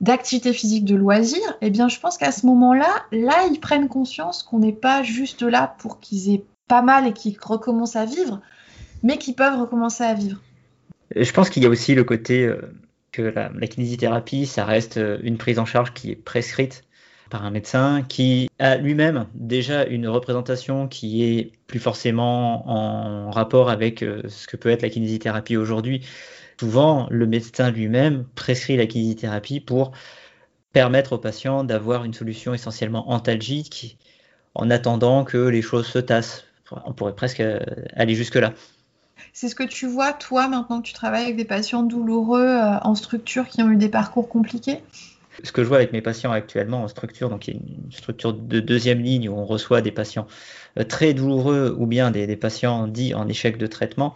d'activité 0.01 0.53
physique, 0.53 0.85
de 0.85 0.97
loisir, 0.97 1.43
eh 1.61 1.71
bien, 1.71 1.89
je 1.89 2.01
pense 2.01 2.19
qu'à 2.19 2.33
ce 2.33 2.45
moment-là, 2.47 2.91
là, 3.13 3.47
ils 3.53 3.61
prennent 3.61 3.89
conscience 3.89 4.43
qu'on 4.43 4.59
n'est 4.59 4.73
pas 4.73 5.05
juste 5.05 5.43
là 5.43 5.77
pour 5.79 6.01
qu'ils 6.01 6.35
aient 6.35 6.45
pas 6.67 6.83
mal 6.83 7.07
et 7.07 7.13
qu'ils 7.13 7.37
recommencent 7.41 7.97
à 7.97 8.05
vivre, 8.05 8.41
mais 9.03 9.19
qui 9.19 9.33
peuvent 9.33 9.61
recommencer 9.61 10.05
à 10.05 10.15
vivre. 10.15 10.41
Je 11.15 11.33
pense 11.33 11.51
qu'il 11.51 11.63
y 11.63 11.67
a 11.67 11.69
aussi 11.69 11.95
le 11.95 12.05
côté 12.05 12.45
euh, 12.45 12.61
que 13.13 13.23
la, 13.23 13.49
kinésithérapie, 13.67 14.47
ça 14.47 14.65
reste 14.65 14.99
euh, 14.99 15.19
une 15.23 15.39
prise 15.39 15.59
en 15.59 15.65
charge 15.65 15.95
qui 15.95 16.11
est 16.11 16.17
prescrite 16.17 16.85
par 17.31 17.45
un 17.45 17.51
médecin 17.51 18.03
qui 18.09 18.49
a 18.59 18.77
lui-même 18.77 19.27
déjà 19.35 19.85
une 19.85 20.09
représentation 20.09 20.89
qui 20.89 21.25
est 21.25 21.53
plus 21.67 21.79
forcément 21.79 22.69
en 22.71 23.31
rapport 23.31 23.71
avec 23.71 24.03
euh, 24.03 24.23
ce 24.29 24.47
que 24.47 24.57
peut 24.57 24.71
être 24.71 24.83
la 24.83 24.91
kinésithérapie 24.91 25.57
aujourd'hui. 25.57 26.07
Souvent, 26.59 27.07
le 27.11 27.27
médecin 27.27 27.71
lui-même 27.71 28.25
prescrit 28.35 28.77
la 28.77 28.87
kinésithérapie 28.87 29.61
pour 29.61 29.93
permettre 30.73 31.15
aux 31.15 31.19
patients 31.19 31.65
d'avoir 31.65 32.05
une 32.05 32.15
solution 32.15 32.55
essentiellement 32.55 33.11
antalgique 33.11 33.99
en 34.55 34.71
attendant 34.71 35.25
que 35.25 35.39
les 35.39 35.63
choses 35.63 35.87
se 35.87 35.99
tassent. 35.99 36.45
On 36.85 36.93
pourrait 36.93 37.15
presque 37.15 37.43
aller 37.95 38.15
jusque-là. 38.15 38.53
C'est 39.33 39.49
ce 39.49 39.55
que 39.55 39.65
tu 39.65 39.87
vois, 39.87 40.13
toi, 40.13 40.49
maintenant 40.49 40.81
que 40.81 40.87
tu 40.87 40.93
travailles 40.93 41.25
avec 41.25 41.37
des 41.37 41.45
patients 41.45 41.83
douloureux 41.83 42.47
euh, 42.47 42.79
en 42.83 42.95
structure 42.95 43.49
qui 43.49 43.63
ont 43.63 43.71
eu 43.71 43.77
des 43.77 43.89
parcours 43.89 44.29
compliqués? 44.29 44.81
Ce 45.45 45.53
que 45.53 45.63
je 45.63 45.69
vois 45.69 45.77
avec 45.77 45.93
mes 45.93 46.03
patients 46.03 46.33
actuellement 46.33 46.83
en 46.83 46.89
structure, 46.89 47.31
donc 47.31 47.47
une 47.47 47.61
structure 47.93 48.33
de 48.33 48.59
deuxième 48.59 49.01
ligne 49.01 49.29
où 49.29 49.35
on 49.35 49.45
reçoit 49.45 49.83
des 49.83 49.93
patients 49.93 50.27
euh, 50.79 50.85
très 50.85 51.15
douloureux 51.15 51.77
ou 51.79 51.87
bien 51.87 52.11
des, 52.11 52.37
patients 52.37 52.89
dits 52.89 53.15
en 53.15 53.29
échec 53.29 53.57
de 53.57 53.67
traitement, 53.67 54.15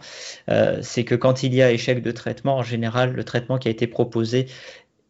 euh, 0.49 0.79
c'est 0.81 1.05
que 1.05 1.15
quand 1.15 1.43
il 1.43 1.53
y 1.53 1.61
a 1.61 1.71
échec 1.71 2.01
de 2.01 2.11
traitement, 2.11 2.57
en 2.57 2.63
général, 2.63 3.13
le 3.13 3.23
traitement 3.23 3.57
qui 3.57 3.69
a 3.69 3.71
été 3.71 3.87
proposé 3.87 4.47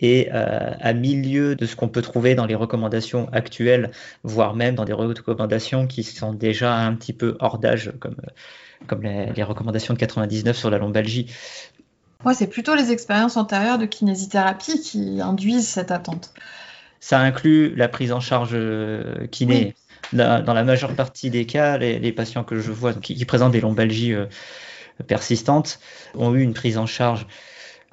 et 0.03 0.29
à 0.29 0.93
milieu 0.93 1.55
de 1.55 1.65
ce 1.65 1.75
qu'on 1.75 1.87
peut 1.87 2.01
trouver 2.01 2.35
dans 2.35 2.45
les 2.45 2.55
recommandations 2.55 3.29
actuelles, 3.31 3.91
voire 4.23 4.53
même 4.53 4.75
dans 4.75 4.85
des 4.85 4.93
recommandations 4.93 5.87
qui 5.87 6.03
sont 6.03 6.33
déjà 6.33 6.75
un 6.75 6.93
petit 6.93 7.13
peu 7.13 7.37
hors 7.39 7.57
d'âge, 7.57 7.93
comme, 7.99 8.17
comme 8.85 9.01
les, 9.01 9.31
les, 9.33 9.43
recommandations 9.43 9.93
de 9.93 9.99
99 9.99 10.57
sur 10.57 10.69
la 10.69 10.77
lombalgie. 10.77 11.27
Moi, 12.23 12.33
c'est 12.33 12.47
plutôt 12.47 12.75
les 12.75 12.91
expériences 12.91 13.37
antérieures 13.37 13.77
de 13.77 13.85
kinésithérapie 13.85 14.81
qui 14.81 15.21
induisent 15.21 15.67
cette 15.67 15.91
attente. 15.91 16.33
Ça 16.99 17.19
inclut 17.19 17.75
la 17.75 17.89
prise 17.89 18.11
en 18.11 18.19
charge 18.19 18.57
kiné. 19.31 19.75
dans 20.13 20.53
la 20.53 20.63
majeure 20.63 20.95
partie 20.95 21.29
des 21.29 21.45
cas, 21.45 21.77
les, 21.77 22.11
patients 22.11 22.43
que 22.43 22.59
je 22.59 22.71
vois 22.71 22.93
qui, 22.93 23.25
présentent 23.25 23.51
des 23.51 23.61
lombalgies 23.61 24.13
euh, 24.13 24.25
persistantes 25.07 25.79
ont 26.15 26.33
eu 26.33 26.41
une 26.41 26.53
prise 26.53 26.77
en 26.77 26.85
charge 26.85 27.25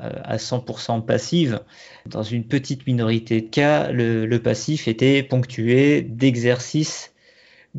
euh, 0.01 0.11
à 0.23 0.37
100% 0.37 1.05
passive. 1.05 1.61
Dans 2.07 2.23
une 2.23 2.45
petite 2.45 2.87
minorité 2.87 3.41
de 3.41 3.49
cas, 3.49 3.91
le 3.91 4.39
passif 4.39 4.89
était 4.89 5.23
ponctué 5.23 6.03
d'exercices 6.03 7.13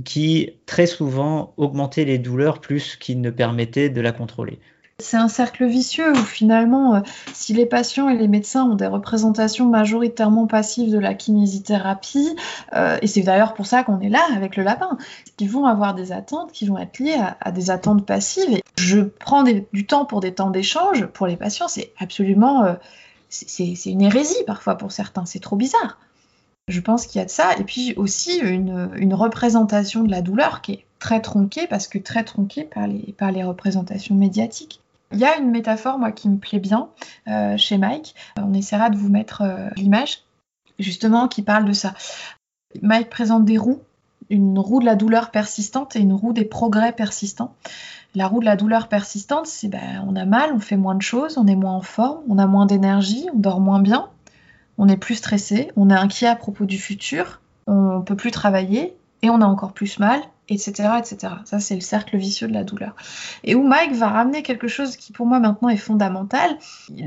qui 0.06 0.54
très 0.66 0.86
souvent 0.88 1.54
augmentaient 1.58 2.06
les 2.06 2.18
douleurs 2.18 2.62
plus 2.62 2.96
qu'ils 2.96 3.22
ne 3.22 3.30
permettaient 3.30 3.90
de 3.90 4.02
la 4.02 4.12
contrôler. 4.12 4.60
C'est 5.00 5.18
un 5.18 5.28
cercle 5.28 5.66
vicieux 5.66 6.12
où 6.12 6.24
finalement, 6.24 6.96
euh, 6.96 7.00
si 7.34 7.54
les 7.54 7.66
patients 7.66 8.08
et 8.08 8.16
les 8.16 8.28
médecins 8.28 8.66
ont 8.66 8.76
des 8.76 8.86
représentations 8.86 9.68
majoritairement 9.68 10.46
passives 10.46 10.92
de 10.92 11.00
la 11.00 11.16
kinésithérapie, 11.16 12.36
euh, 12.74 12.98
et 13.02 13.08
c'est 13.08 13.24
d'ailleurs 13.24 13.56
pour 13.56 13.66
ça 13.66 13.84
qu'on 13.84 14.00
est 14.00 14.10
là 14.10 14.22
avec 14.36 14.56
le 14.56 14.64
lapin, 14.64 14.98
ils 15.40 15.50
vont 15.50 15.66
avoir 15.66 15.96
des 15.96 16.12
attentes 16.12 16.52
qui 16.52 16.68
vont 16.68 16.78
être 16.78 17.00
liées 17.00 17.18
à, 17.40 17.52
des 17.52 17.72
attentes 17.72 18.06
passives. 18.06 18.54
Et 18.54 18.64
je 18.78 19.00
prends 19.00 19.44
du 19.44 19.88
temps 19.88 20.06
pour 20.06 20.20
des 20.20 20.36
temps 20.36 20.52
d'échange 20.52 21.08
pour 21.08 21.26
les 21.26 21.36
patients, 21.36 21.68
c'est 21.68 21.94
absolument, 21.98 22.64
euh, 22.64 22.74
c'est 23.32 23.90
une 23.90 24.02
hérésie 24.02 24.44
parfois 24.46 24.78
pour 24.78 24.92
certains, 24.92 25.26
c'est 25.26 25.40
trop 25.40 25.56
bizarre. 25.56 25.98
Je 26.68 26.80
pense 26.80 27.08
qu'il 27.08 27.20
y 27.20 27.22
a 27.22 27.26
de 27.26 27.32
ça, 27.32 27.58
et 27.58 27.64
puis 27.64 27.94
aussi 27.96 28.38
une, 28.40 29.14
représentation 29.14 30.04
de 30.04 30.12
la 30.12 30.22
douleur 30.22 30.62
qui 30.62 30.74
est 30.74 30.86
très 31.00 31.22
tronquée, 31.22 31.66
parce 31.68 31.88
que 31.88 31.98
très 31.98 32.24
tronquée 32.24 32.64
par 32.64 32.88
les, 32.88 33.14
par 33.18 33.32
les 33.32 33.44
représentations 33.44 34.16
médiatiques. 34.16 34.80
Il 35.12 35.20
y 35.20 35.26
a 35.26 35.38
une 35.38 35.50
métaphore, 35.50 35.98
moi, 35.98 36.12
qui 36.12 36.30
me 36.30 36.38
plaît 36.38 36.60
bien 36.60 36.90
euh, 37.28 37.58
chez 37.58 37.78
Mike. 37.78 38.16
On 38.38 38.54
essaiera 38.54 38.90
de 38.90 38.98
vous 38.98 39.10
mettre 39.10 39.42
euh, 39.42 39.70
l'image, 39.76 40.24
justement, 40.80 41.28
qui 41.28 41.42
parle 41.42 41.66
de 41.66 41.74
ça. 41.74 41.94
Mike 42.82 43.10
présente 43.10 43.44
des 43.44 43.58
roues, 43.58 43.82
une 44.30 44.58
roue 44.58 44.80
de 44.80 44.86
la 44.86 44.96
douleur 44.96 45.32
persistante 45.32 45.96
et 45.96 46.00
une 46.00 46.14
roue 46.14 46.32
des 46.32 46.46
progrès 46.46 46.94
persistants. 46.94 47.54
La 48.14 48.28
roue 48.28 48.40
de 48.40 48.46
la 48.46 48.56
douleur 48.56 48.88
persistante, 48.88 49.48
c'est 49.48 49.70
ben, 49.70 50.04
on 50.08 50.16
a 50.16 50.26
mal, 50.26 50.52
on 50.54 50.60
fait 50.60 50.78
moins 50.78 50.96
de 50.96 51.02
choses, 51.02 51.38
on 51.38 51.48
est 51.48 51.56
moins 51.56 51.74
en 51.74 51.82
forme, 51.82 52.22
on 52.28 52.38
a 52.38 52.46
moins 52.46 52.66
d'énergie, 52.66 53.28
on 53.34 53.38
dort 53.38 53.62
moins 53.62 53.80
bien, 53.80 54.10
on 54.78 54.88
est 54.90 54.98
plus 54.98 55.16
stressé, 55.16 55.72
on 55.76 55.90
est 55.90 55.96
inquiet 55.96 56.28
à 56.28 56.36
propos 56.36 56.66
du 56.66 56.78
futur, 56.78 57.40
on 57.68 58.02
peut 58.02 58.16
plus 58.16 58.32
travailler 58.32 58.96
et 59.22 59.30
on 59.30 59.42
a 59.42 59.46
encore 59.46 59.74
plus 59.74 60.00
mal 60.00 60.22
etc., 60.52 60.90
etc. 61.00 61.34
Ça, 61.46 61.60
c'est 61.60 61.76
le 61.76 61.82
cercle 61.82 62.18
vicieux 62.18 62.48
de 62.48 62.54
la 62.54 62.64
douleur. 62.64 62.96
Et 63.44 63.56
où 63.56 63.64
Mike 63.64 63.94
va 63.94 64.10
ramener 64.10 64.44
quelque 64.44 64.68
chose 64.68 64.98
qui, 64.98 65.12
pour 65.12 65.26
moi, 65.26 65.40
maintenant 65.40 65.70
est 65.70 65.78
fondamental. 65.78 66.58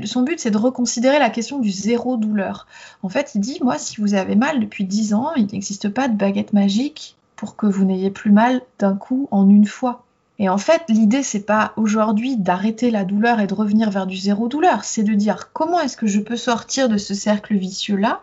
Son 0.05 0.23
but, 0.23 0.39
c'est 0.39 0.51
de 0.51 0.57
reconsidérer 0.57 1.19
la 1.19 1.29
question 1.29 1.59
du 1.59 1.71
zéro 1.71 2.17
douleur. 2.17 2.67
En 3.03 3.09
fait, 3.09 3.33
il 3.35 3.41
dit, 3.41 3.59
moi, 3.61 3.77
si 3.77 4.01
vous 4.01 4.13
avez 4.15 4.35
mal 4.35 4.59
depuis 4.59 4.85
10 4.85 5.13
ans, 5.13 5.33
il 5.35 5.47
n'existe 5.47 5.89
pas 5.89 6.07
de 6.07 6.15
baguette 6.15 6.53
magique 6.53 7.15
pour 7.35 7.55
que 7.55 7.65
vous 7.65 7.85
n'ayez 7.85 8.09
plus 8.09 8.31
mal 8.31 8.61
d'un 8.79 8.95
coup 8.95 9.27
en 9.31 9.49
une 9.49 9.65
fois. 9.65 10.03
Et 10.37 10.49
en 10.49 10.57
fait, 10.57 10.83
l'idée, 10.89 11.23
c'est 11.23 11.45
pas 11.45 11.71
aujourd'hui 11.77 12.35
d'arrêter 12.35 12.91
la 12.91 13.05
douleur 13.05 13.39
et 13.39 13.47
de 13.47 13.53
revenir 13.53 13.89
vers 13.89 14.05
du 14.05 14.17
zéro 14.17 14.47
douleur, 14.47 14.83
c'est 14.83 15.03
de 15.03 15.13
dire 15.13 15.53
comment 15.53 15.79
est-ce 15.79 15.95
que 15.95 16.07
je 16.07 16.19
peux 16.19 16.35
sortir 16.35 16.89
de 16.89 16.97
ce 16.97 17.13
cercle 17.13 17.55
vicieux-là 17.55 18.21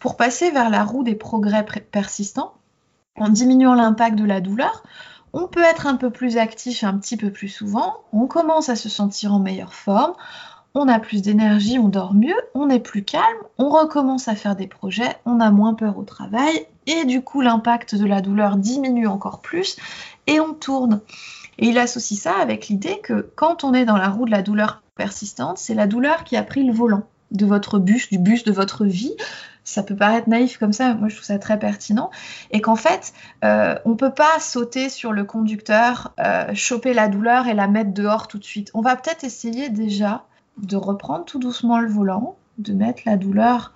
pour 0.00 0.16
passer 0.16 0.50
vers 0.50 0.70
la 0.70 0.84
roue 0.84 1.04
des 1.04 1.14
progrès 1.14 1.64
persistants? 1.64 2.54
En 3.16 3.28
diminuant 3.28 3.74
l'impact 3.74 4.16
de 4.16 4.24
la 4.24 4.40
douleur, 4.40 4.82
on 5.32 5.46
peut 5.46 5.62
être 5.62 5.86
un 5.86 5.96
peu 5.96 6.10
plus 6.10 6.36
actif 6.36 6.82
un 6.84 6.98
petit 6.98 7.16
peu 7.16 7.30
plus 7.30 7.48
souvent, 7.48 8.00
on 8.12 8.26
commence 8.26 8.68
à 8.68 8.76
se 8.76 8.88
sentir 8.88 9.32
en 9.32 9.38
meilleure 9.38 9.74
forme, 9.74 10.14
on 10.74 10.88
a 10.88 10.98
plus 10.98 11.22
d'énergie, 11.22 11.78
on 11.78 11.88
dort 11.88 12.14
mieux, 12.14 12.36
on 12.54 12.70
est 12.70 12.80
plus 12.80 13.04
calme, 13.04 13.24
on 13.58 13.68
recommence 13.68 14.28
à 14.28 14.34
faire 14.34 14.56
des 14.56 14.66
projets, 14.66 15.16
on 15.26 15.40
a 15.40 15.50
moins 15.50 15.74
peur 15.74 15.98
au 15.98 16.02
travail, 16.02 16.66
et 16.86 17.04
du 17.04 17.22
coup 17.22 17.40
l'impact 17.40 17.94
de 17.94 18.06
la 18.06 18.20
douleur 18.20 18.56
diminue 18.56 19.06
encore 19.06 19.40
plus, 19.40 19.76
et 20.26 20.40
on 20.40 20.54
tourne. 20.54 21.00
Et 21.58 21.68
il 21.68 21.78
associe 21.78 22.18
ça 22.18 22.34
avec 22.40 22.68
l'idée 22.68 23.00
que 23.02 23.30
quand 23.36 23.64
on 23.64 23.74
est 23.74 23.84
dans 23.84 23.96
la 23.96 24.08
roue 24.08 24.26
de 24.26 24.30
la 24.30 24.42
douleur 24.42 24.82
persistante, 24.96 25.58
c'est 25.58 25.74
la 25.74 25.86
douleur 25.86 26.24
qui 26.24 26.36
a 26.36 26.42
pris 26.42 26.64
le 26.64 26.72
volant 26.72 27.04
de 27.30 27.46
votre 27.46 27.78
bus, 27.78 28.10
du 28.10 28.18
bus 28.18 28.44
de 28.44 28.52
votre 28.52 28.84
vie, 28.84 29.16
ça 29.64 29.82
peut 29.82 29.96
paraître 29.96 30.28
naïf 30.28 30.58
comme 30.58 30.72
ça, 30.72 30.94
moi 30.94 31.08
je 31.08 31.14
trouve 31.14 31.26
ça 31.26 31.38
très 31.38 31.58
pertinent, 31.58 32.10
et 32.50 32.60
qu'en 32.60 32.76
fait, 32.76 33.12
euh, 33.44 33.74
on 33.84 33.90
ne 33.90 33.94
peut 33.94 34.12
pas 34.12 34.38
sauter 34.40 34.88
sur 34.88 35.12
le 35.12 35.24
conducteur, 35.24 36.12
euh, 36.20 36.54
choper 36.54 36.94
la 36.94 37.08
douleur 37.08 37.46
et 37.46 37.54
la 37.54 37.68
mettre 37.68 37.92
dehors 37.92 38.28
tout 38.28 38.38
de 38.38 38.44
suite. 38.44 38.70
On 38.74 38.82
va 38.82 38.96
peut-être 38.96 39.24
essayer 39.24 39.68
déjà 39.70 40.24
de 40.58 40.76
reprendre 40.76 41.24
tout 41.24 41.38
doucement 41.38 41.80
le 41.80 41.88
volant, 41.88 42.36
de 42.58 42.72
mettre 42.72 43.02
la 43.06 43.16
douleur 43.16 43.72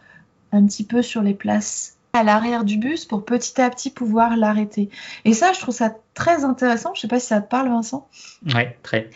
un 0.52 0.66
petit 0.66 0.84
peu 0.84 1.02
sur 1.02 1.22
les 1.22 1.34
places 1.34 1.95
à 2.16 2.22
l'arrière 2.22 2.64
du 2.64 2.78
bus 2.78 3.04
pour 3.04 3.24
petit 3.24 3.60
à 3.60 3.70
petit 3.70 3.90
pouvoir 3.90 4.36
l'arrêter. 4.36 4.88
Et 5.24 5.32
ça, 5.32 5.52
je 5.52 5.60
trouve 5.60 5.74
ça 5.74 5.94
très 6.14 6.44
intéressant. 6.44 6.92
Je 6.94 6.98
ne 6.98 7.02
sais 7.02 7.08
pas 7.08 7.20
si 7.20 7.26
ça 7.26 7.40
te 7.40 7.48
parle, 7.48 7.68
Vincent. 7.68 8.08
Oui, 8.46 8.62
très. 8.82 9.10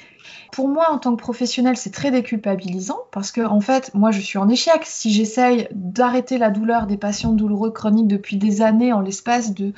Pour 0.52 0.68
moi, 0.68 0.90
en 0.90 0.98
tant 0.98 1.14
que 1.14 1.20
professionnel, 1.20 1.76
c'est 1.76 1.92
très 1.92 2.10
déculpabilisant 2.10 2.98
parce 3.12 3.30
que, 3.30 3.40
en 3.40 3.60
fait, 3.60 3.92
moi, 3.94 4.10
je 4.10 4.20
suis 4.20 4.38
en 4.38 4.48
échec. 4.48 4.82
Si 4.84 5.12
j'essaye 5.12 5.68
d'arrêter 5.72 6.38
la 6.38 6.50
douleur 6.50 6.86
des 6.86 6.96
patients 6.96 7.32
douloureux 7.32 7.70
chroniques 7.70 8.08
depuis 8.08 8.36
des 8.36 8.62
années 8.62 8.92
en 8.92 9.00
l'espace 9.00 9.54
de 9.54 9.72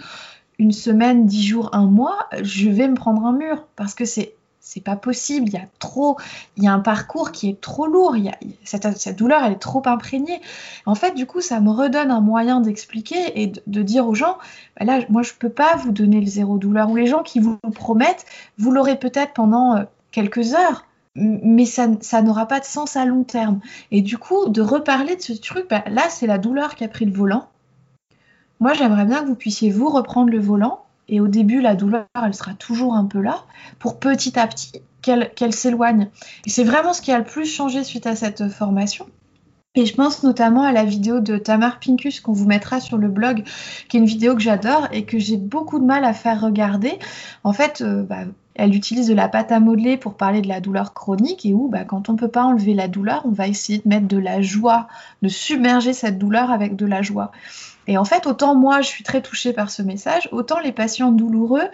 une 0.59 0.73
semaine, 0.73 1.27
dix 1.27 1.47
jours, 1.47 1.71
un 1.73 1.87
mois, 1.87 2.29
je 2.43 2.69
vais 2.69 2.89
me 2.89 2.95
prendre 2.95 3.27
un 3.27 3.33
mur 3.33 3.67
parce 3.77 3.95
que 3.95 4.05
c'est 4.05 4.35
c'est 4.65 4.81
pas 4.81 4.95
possible, 4.95 5.49
il 5.49 5.55
y 5.55 5.59
a 5.59 5.67
trop, 5.81 6.17
il 6.57 6.63
y 6.63 6.69
a 6.69 6.73
un 6.73 6.79
parcours 6.79 7.33
qui 7.33 7.51
est 7.51 7.61
trop 7.61 7.89
lourd, 7.89 8.17
il 8.17 8.25
y 8.25 8.29
a, 8.29 8.39
cette, 8.65 9.19
douleur 9.19 9.43
elle 9.43 9.55
est 9.55 9.57
trop 9.57 9.83
imprégnée. 9.87 10.41
En 10.87 10.95
fait, 10.95 11.15
du 11.15 11.27
coup, 11.27 11.41
ça 11.41 11.61
me 11.61 11.71
redonne 11.71 12.13
un 12.13 12.21
moyen 12.21 12.61
d'expliquer 12.61 13.43
et 13.43 13.53
de, 13.67 13.83
dire 13.83 14.07
aux 14.07 14.15
gens, 14.15 14.39
bah 14.79 14.87
là, 14.87 15.01
moi 15.09 15.23
je 15.23 15.33
peux 15.37 15.49
pas 15.51 15.75
vous 15.77 15.91
donner 15.91 16.21
le 16.21 16.29
zéro 16.29 16.59
douleur, 16.59 16.91
ou 16.91 16.97
les 16.97 17.07
gens 17.07 17.25
qui 17.25 17.41
vous 17.41 17.59
le 17.65 17.71
promettent, 17.71 18.25
vous 18.57 18.71
l'aurez 18.71 18.97
peut-être 18.97 19.33
pendant 19.33 19.77
euh, 19.77 19.83
quelques 20.13 20.55
heures, 20.55 20.87
mais 21.17 21.67
ça, 21.67 22.23
n'aura 22.23 22.47
pas 22.47 22.61
de 22.61 22.65
sens 22.65 22.97
à 22.97 23.05
long 23.05 23.25
terme. 23.25 23.61
Et 23.91 24.01
du 24.01 24.17
coup, 24.17 24.49
de 24.49 24.63
reparler 24.63 25.17
de 25.17 25.23
ce 25.23 25.33
truc, 25.33 25.67
bah, 25.69 25.83
là, 25.91 26.09
c'est 26.09 26.29
la 26.29 26.39
douleur 26.39 26.77
qui 26.77 26.85
a 26.85 26.89
pris 26.89 27.05
le 27.05 27.13
volant. 27.13 27.49
Moi, 28.61 28.75
j'aimerais 28.75 29.07
bien 29.07 29.23
que 29.23 29.27
vous 29.27 29.35
puissiez 29.35 29.73
vous 29.73 29.91
reprendre 29.91 30.31
le 30.31 30.39
volant. 30.39 30.82
Et 31.13 31.21
au 31.21 31.29
début, 31.29 31.61
la 31.61 31.77
douleur, 31.77 32.07
elle 32.25 32.33
sera 32.33 32.55
toujours 32.55 32.95
un 32.95 33.05
peu 33.05 33.21
là, 33.21 33.45
pour 33.79 34.01
petit 34.01 34.39
à 34.39 34.47
petit 34.47 34.73
qu'elle 35.03 35.53
s'éloigne. 35.53 36.09
Et 36.47 36.51
c'est 36.51 36.65
vraiment 36.65 36.95
ce 36.95 37.03
qui 37.03 37.13
a 37.13 37.19
le 37.19 37.25
plus 37.25 37.45
changé 37.45 37.85
suite 37.85 38.07
à 38.07 38.17
cette 38.17 38.49
formation. 38.49 39.07
Et 39.75 39.85
je 39.85 39.95
pense 39.95 40.23
notamment 40.23 40.63
à 40.63 40.73
la 40.73 40.85
vidéo 40.85 41.21
de 41.21 41.37
Tamar 41.37 41.81
Pinkus 41.81 42.21
qu'on 42.21 42.33
vous 42.33 42.47
mettra 42.47 42.81
sur 42.81 42.97
le 42.97 43.09
blog, 43.09 43.45
qui 43.91 43.99
est 43.99 44.01
une 44.01 44.07
vidéo 44.07 44.35
que 44.35 44.41
j'adore 44.41 44.89
et 44.91 45.05
que 45.05 45.19
j'ai 45.19 45.37
beaucoup 45.37 45.79
de 45.79 45.85
mal 45.85 46.07
à 46.07 46.15
faire 46.15 46.41
regarder. 46.41 46.99
En 47.45 47.53
fait, 47.53 47.83
euh, 47.83 48.03
bah, 48.03 48.25
elle 48.55 48.75
utilise 48.75 49.09
de 49.09 49.15
la 49.15 49.29
pâte 49.29 49.53
à 49.53 49.61
modeler 49.61 49.97
pour 49.97 50.15
parler 50.15 50.43
de 50.43 50.49
la 50.49 50.61
douleur 50.61 50.93
chronique 50.93 51.47
et 51.47 51.55
où, 51.55 51.69
bah, 51.69 51.85
quand 51.85 52.09
on 52.09 52.13
ne 52.13 52.19
peut 52.19 52.29
pas 52.29 52.45
enlever 52.45 52.75
la 52.75 52.89
douleur, 52.89 53.23
on 53.25 53.31
va 53.31 53.49
essayer 53.49 53.79
de 53.79 53.89
mettre 53.89 54.09
de 54.09 54.19
la 54.19 54.43
joie, 54.43 54.89
de 55.23 55.29
submerger 55.29 55.93
cette 55.93 56.19
douleur 56.19 56.51
avec 56.51 56.77
de 56.77 56.87
la 56.87 57.03
joie. 57.03 57.33
Et 57.89 57.99
en 57.99 58.05
fait, 58.05 58.27
autant 58.27 58.55
moi, 58.55 58.81
je 58.81 58.89
suis 58.89 59.05
très 59.05 59.23
touchée 59.23 59.53
par 59.53 59.71
ce 59.71 59.83
message, 59.83 60.29
autant 60.33 60.61
les 60.61 60.73
patients 60.73 61.11
douloureux 61.11 61.69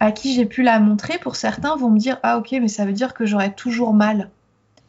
à 0.00 0.12
qui 0.12 0.34
j'ai 0.34 0.44
pu 0.44 0.62
la 0.62 0.78
montrer, 0.80 1.18
pour 1.18 1.36
certains, 1.36 1.76
vont 1.76 1.90
me 1.90 1.98
dire 1.98 2.18
Ah, 2.22 2.38
ok, 2.38 2.50
mais 2.52 2.68
ça 2.68 2.84
veut 2.84 2.92
dire 2.92 3.14
que 3.14 3.24
j'aurai 3.24 3.54
toujours 3.54 3.94
mal. 3.94 4.30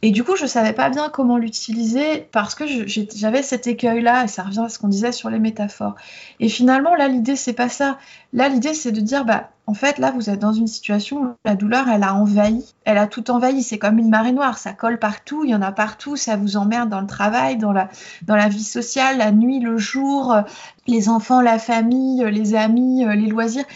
Et 0.04 0.10
du 0.10 0.24
coup, 0.24 0.34
je 0.34 0.46
savais 0.46 0.72
pas 0.72 0.90
bien 0.90 1.08
comment 1.08 1.38
l'utiliser 1.38 2.26
parce 2.32 2.56
que 2.56 2.64
j'avais 2.66 3.42
cet 3.44 3.68
écueil-là, 3.68 4.24
et 4.24 4.28
ça 4.28 4.42
revient 4.42 4.64
à 4.66 4.68
ce 4.68 4.80
qu'on 4.80 4.88
disait 4.88 5.12
sur 5.12 5.30
les 5.30 5.38
métaphores. 5.38 5.94
Et 6.40 6.48
finalement, 6.48 6.96
là, 6.96 7.06
l'idée, 7.06 7.36
c'est 7.36 7.52
pas 7.52 7.68
ça. 7.68 7.98
Là, 8.32 8.48
l'idée, 8.48 8.74
c'est 8.74 8.90
de 8.90 9.00
dire, 9.00 9.24
bah, 9.24 9.50
en 9.68 9.74
fait, 9.74 9.98
là, 9.98 10.10
vous 10.10 10.28
êtes 10.28 10.40
dans 10.40 10.52
une 10.52 10.66
situation 10.66 11.18
où 11.18 11.28
la 11.44 11.54
douleur, 11.54 11.88
elle 11.88 12.02
a 12.02 12.14
envahi. 12.14 12.74
Elle 12.84 12.98
a 12.98 13.06
tout 13.06 13.30
envahi. 13.30 13.62
C'est 13.62 13.78
comme 13.78 13.98
une 14.00 14.10
marée 14.10 14.32
noire. 14.32 14.58
Ça 14.58 14.72
colle 14.72 14.98
partout. 14.98 15.44
Il 15.44 15.50
y 15.50 15.54
en 15.54 15.62
a 15.62 15.70
partout. 15.70 16.16
Ça 16.16 16.36
vous 16.36 16.56
emmerde 16.56 16.88
dans 16.88 17.00
le 17.00 17.06
travail, 17.06 17.56
dans 17.56 17.72
la, 17.72 17.88
dans 18.22 18.34
la 18.34 18.48
vie 18.48 18.64
sociale, 18.64 19.18
la 19.18 19.30
nuit, 19.30 19.60
le 19.60 19.78
jour, 19.78 20.34
les 20.88 21.08
enfants, 21.08 21.40
la 21.40 21.60
famille, 21.60 22.24
les 22.28 22.56
amis, 22.56 23.04
les 23.04 23.28
loisirs 23.28 23.66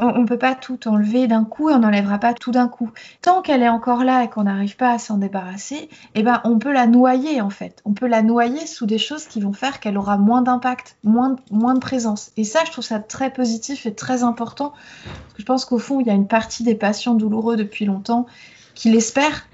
on 0.00 0.20
ne 0.20 0.26
peut 0.26 0.38
pas 0.38 0.54
tout 0.54 0.88
enlever 0.88 1.28
d'un 1.28 1.44
coup 1.44 1.70
et 1.70 1.72
on 1.72 1.78
n'enlèvera 1.78 2.18
pas 2.18 2.34
tout 2.34 2.50
d'un 2.50 2.66
coup. 2.66 2.90
Tant 3.22 3.42
qu'elle 3.42 3.62
est 3.62 3.68
encore 3.68 4.02
là 4.02 4.24
et 4.24 4.28
qu'on 4.28 4.42
n'arrive 4.42 4.76
pas 4.76 4.92
à 4.92 4.98
s'en 4.98 5.18
débarrasser, 5.18 5.88
eh 6.14 6.22
ben, 6.22 6.40
on 6.44 6.58
peut 6.58 6.72
la 6.72 6.86
noyer 6.86 7.40
en 7.40 7.50
fait. 7.50 7.80
On 7.84 7.92
peut 7.92 8.08
la 8.08 8.22
noyer 8.22 8.66
sous 8.66 8.86
des 8.86 8.98
choses 8.98 9.26
qui 9.26 9.40
vont 9.40 9.52
faire 9.52 9.78
qu'elle 9.78 9.96
aura 9.96 10.18
moins 10.18 10.42
d'impact, 10.42 10.96
moins, 11.04 11.36
moins 11.50 11.74
de 11.74 11.78
présence. 11.78 12.32
Et 12.36 12.44
ça, 12.44 12.60
je 12.66 12.72
trouve 12.72 12.84
ça 12.84 12.98
très 12.98 13.32
positif 13.32 13.86
et 13.86 13.94
très 13.94 14.24
important. 14.24 14.70
Parce 15.04 15.34
que 15.34 15.42
je 15.42 15.46
pense 15.46 15.64
qu'au 15.64 15.78
fond, 15.78 16.00
il 16.00 16.08
y 16.08 16.10
a 16.10 16.14
une 16.14 16.28
partie 16.28 16.64
des 16.64 16.74
patients 16.74 17.14
douloureux 17.14 17.56
depuis 17.56 17.84
longtemps 17.84 18.26
qui 18.74 18.90
l'espèrent, 18.90 19.46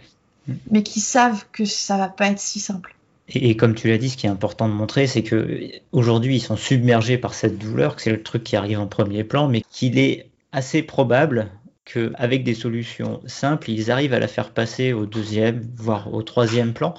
mais 0.70 0.82
qui 0.82 1.00
savent 1.00 1.44
que 1.52 1.66
ça 1.66 1.98
va 1.98 2.08
pas 2.08 2.28
être 2.28 2.40
si 2.40 2.60
simple. 2.60 2.96
Et, 3.32 3.56
comme 3.56 3.74
tu 3.74 3.88
l'as 3.88 3.98
dit, 3.98 4.10
ce 4.10 4.16
qui 4.16 4.26
est 4.26 4.30
important 4.30 4.68
de 4.68 4.74
montrer, 4.74 5.06
c'est 5.06 5.22
que 5.22 5.60
aujourd'hui 5.92 6.36
ils 6.36 6.40
sont 6.40 6.56
submergés 6.56 7.16
par 7.16 7.34
cette 7.34 7.58
douleur, 7.58 7.94
que 7.94 8.02
c'est 8.02 8.10
le 8.10 8.22
truc 8.22 8.42
qui 8.42 8.56
arrive 8.56 8.80
en 8.80 8.88
premier 8.88 9.22
plan, 9.22 9.46
mais 9.46 9.62
qu'il 9.70 9.98
est 9.98 10.29
assez 10.52 10.82
probable 10.82 11.50
qu'avec 11.84 12.44
des 12.44 12.54
solutions 12.54 13.20
simples, 13.26 13.70
ils 13.70 13.90
arrivent 13.90 14.14
à 14.14 14.18
la 14.18 14.28
faire 14.28 14.50
passer 14.50 14.92
au 14.92 15.06
deuxième, 15.06 15.66
voire 15.76 16.12
au 16.12 16.22
troisième 16.22 16.72
plan, 16.72 16.94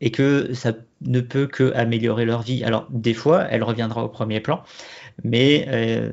et 0.00 0.10
que 0.10 0.54
ça 0.54 0.72
ne 1.00 1.20
peut 1.20 1.46
que 1.46 1.72
améliorer 1.74 2.24
leur 2.24 2.42
vie. 2.42 2.62
Alors 2.64 2.86
des 2.90 3.14
fois, 3.14 3.46
elle 3.50 3.62
reviendra 3.62 4.04
au 4.04 4.08
premier 4.08 4.40
plan, 4.40 4.62
mais 5.24 5.66
euh, 5.68 6.10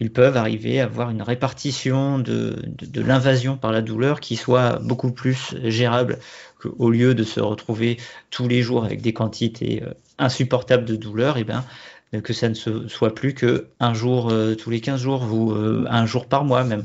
ils 0.00 0.12
peuvent 0.12 0.36
arriver 0.36 0.80
à 0.80 0.84
avoir 0.84 1.10
une 1.10 1.22
répartition 1.22 2.18
de, 2.18 2.56
l'invasion 2.94 3.56
par 3.56 3.72
la 3.72 3.82
douleur 3.82 4.20
qui 4.20 4.36
soit 4.36 4.78
beaucoup 4.82 5.12
plus 5.12 5.54
gérable 5.64 6.18
qu'au 6.58 6.90
lieu 6.90 7.14
de 7.14 7.22
se 7.22 7.40
retrouver 7.40 7.98
tous 8.30 8.48
les 8.48 8.62
jours 8.62 8.84
avec 8.84 9.02
des 9.02 9.12
quantités 9.12 9.82
euh, 9.84 9.92
insupportables 10.18 10.84
de 10.84 10.96
douleur, 10.96 11.36
et 11.36 11.42
eh 11.42 11.44
ben, 11.44 11.64
que 12.20 12.32
ça 12.32 12.48
ne 12.48 12.54
soit 12.54 13.14
plus 13.14 13.34
que 13.34 13.68
un 13.80 13.94
jour 13.94 14.30
euh, 14.30 14.54
tous 14.54 14.70
les 14.70 14.80
15 14.80 15.00
jours 15.00 15.22
ou 15.32 15.52
un 15.52 16.06
jour 16.06 16.26
par 16.26 16.44
mois 16.44 16.64
même. 16.64 16.84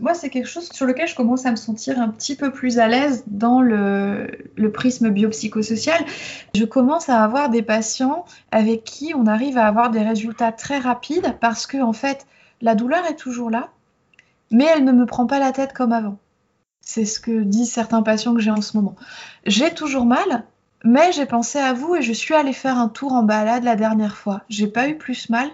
Moi, 0.00 0.14
c'est 0.14 0.28
quelque 0.28 0.48
chose 0.48 0.68
sur 0.72 0.86
lequel 0.86 1.06
je 1.06 1.14
commence 1.14 1.46
à 1.46 1.52
me 1.52 1.56
sentir 1.56 2.00
un 2.00 2.08
petit 2.08 2.34
peu 2.34 2.50
plus 2.50 2.78
à 2.78 2.88
l'aise 2.88 3.22
dans 3.28 3.60
le, 3.60 4.28
le, 4.56 4.72
prisme 4.72 5.10
biopsychosocial. 5.10 6.04
Je 6.54 6.64
commence 6.64 7.08
à 7.08 7.22
avoir 7.22 7.48
des 7.48 7.62
patients 7.62 8.24
avec 8.50 8.82
qui 8.82 9.14
on 9.14 9.26
arrive 9.26 9.56
à 9.56 9.66
avoir 9.66 9.90
des 9.90 10.02
résultats 10.02 10.50
très 10.50 10.78
rapides 10.78 11.36
parce 11.40 11.68
que, 11.68 11.80
en 11.80 11.92
fait, 11.92 12.26
la 12.60 12.74
douleur 12.74 13.06
est 13.06 13.16
toujours 13.16 13.50
là, 13.50 13.70
mais 14.50 14.64
elle 14.64 14.84
ne 14.84 14.92
me 14.92 15.06
prend 15.06 15.26
pas 15.26 15.38
la 15.38 15.52
tête 15.52 15.72
comme 15.72 15.92
avant. 15.92 16.18
C'est 16.80 17.04
ce 17.04 17.20
que 17.20 17.42
disent 17.42 17.72
certains 17.72 18.02
patients 18.02 18.34
que 18.34 18.40
j'ai 18.40 18.50
en 18.50 18.60
ce 18.60 18.76
moment. 18.76 18.96
J'ai 19.46 19.72
toujours 19.72 20.06
mal, 20.06 20.44
mais 20.84 21.12
j'ai 21.12 21.26
pensé 21.26 21.58
à 21.58 21.72
vous 21.72 21.96
et 21.96 22.02
je 22.02 22.12
suis 22.12 22.34
allée 22.34 22.52
faire 22.52 22.78
un 22.78 22.88
tour 22.88 23.12
en 23.12 23.22
balade 23.22 23.64
la 23.64 23.76
dernière 23.76 24.16
fois. 24.16 24.42
J'ai 24.48 24.68
pas 24.68 24.88
eu 24.88 24.96
plus 24.96 25.28
mal 25.30 25.48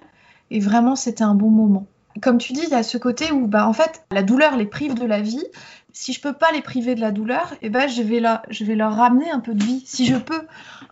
et 0.51 0.61
vraiment 0.61 0.97
c'était 0.97 1.25
un 1.25 1.35
bon 1.35 1.51
moment 1.51 1.87
comme 2.21 2.39
tu 2.39 2.53
dis, 2.53 2.63
il 2.65 2.71
y 2.71 2.75
a 2.75 2.83
ce 2.83 2.99
côté 2.99 3.31
où, 3.33 3.47
bah, 3.47 3.67
en 3.67 3.73
fait, 3.73 4.05
la 4.11 4.23
douleur 4.23 4.57
les 4.57 4.67
prive 4.67 4.95
de 4.95 5.07
la 5.07 5.21
vie. 5.21 5.45
Si 5.93 6.13
je 6.13 6.21
peux 6.21 6.33
pas 6.33 6.53
les 6.53 6.63
priver 6.63 6.95
de 6.95 7.01
la 7.01 7.11
douleur, 7.11 7.55
eh 7.63 7.69
ben, 7.69 7.89
je, 7.89 8.03
vais 8.03 8.21
leur, 8.21 8.43
je 8.49 8.65
vais 8.65 8.77
leur 8.77 8.95
ramener 8.95 9.31
un 9.31 9.41
peu 9.41 9.55
de 9.55 9.63
vie, 9.63 9.83
si 9.85 10.07
je 10.07 10.17
peux, 10.17 10.43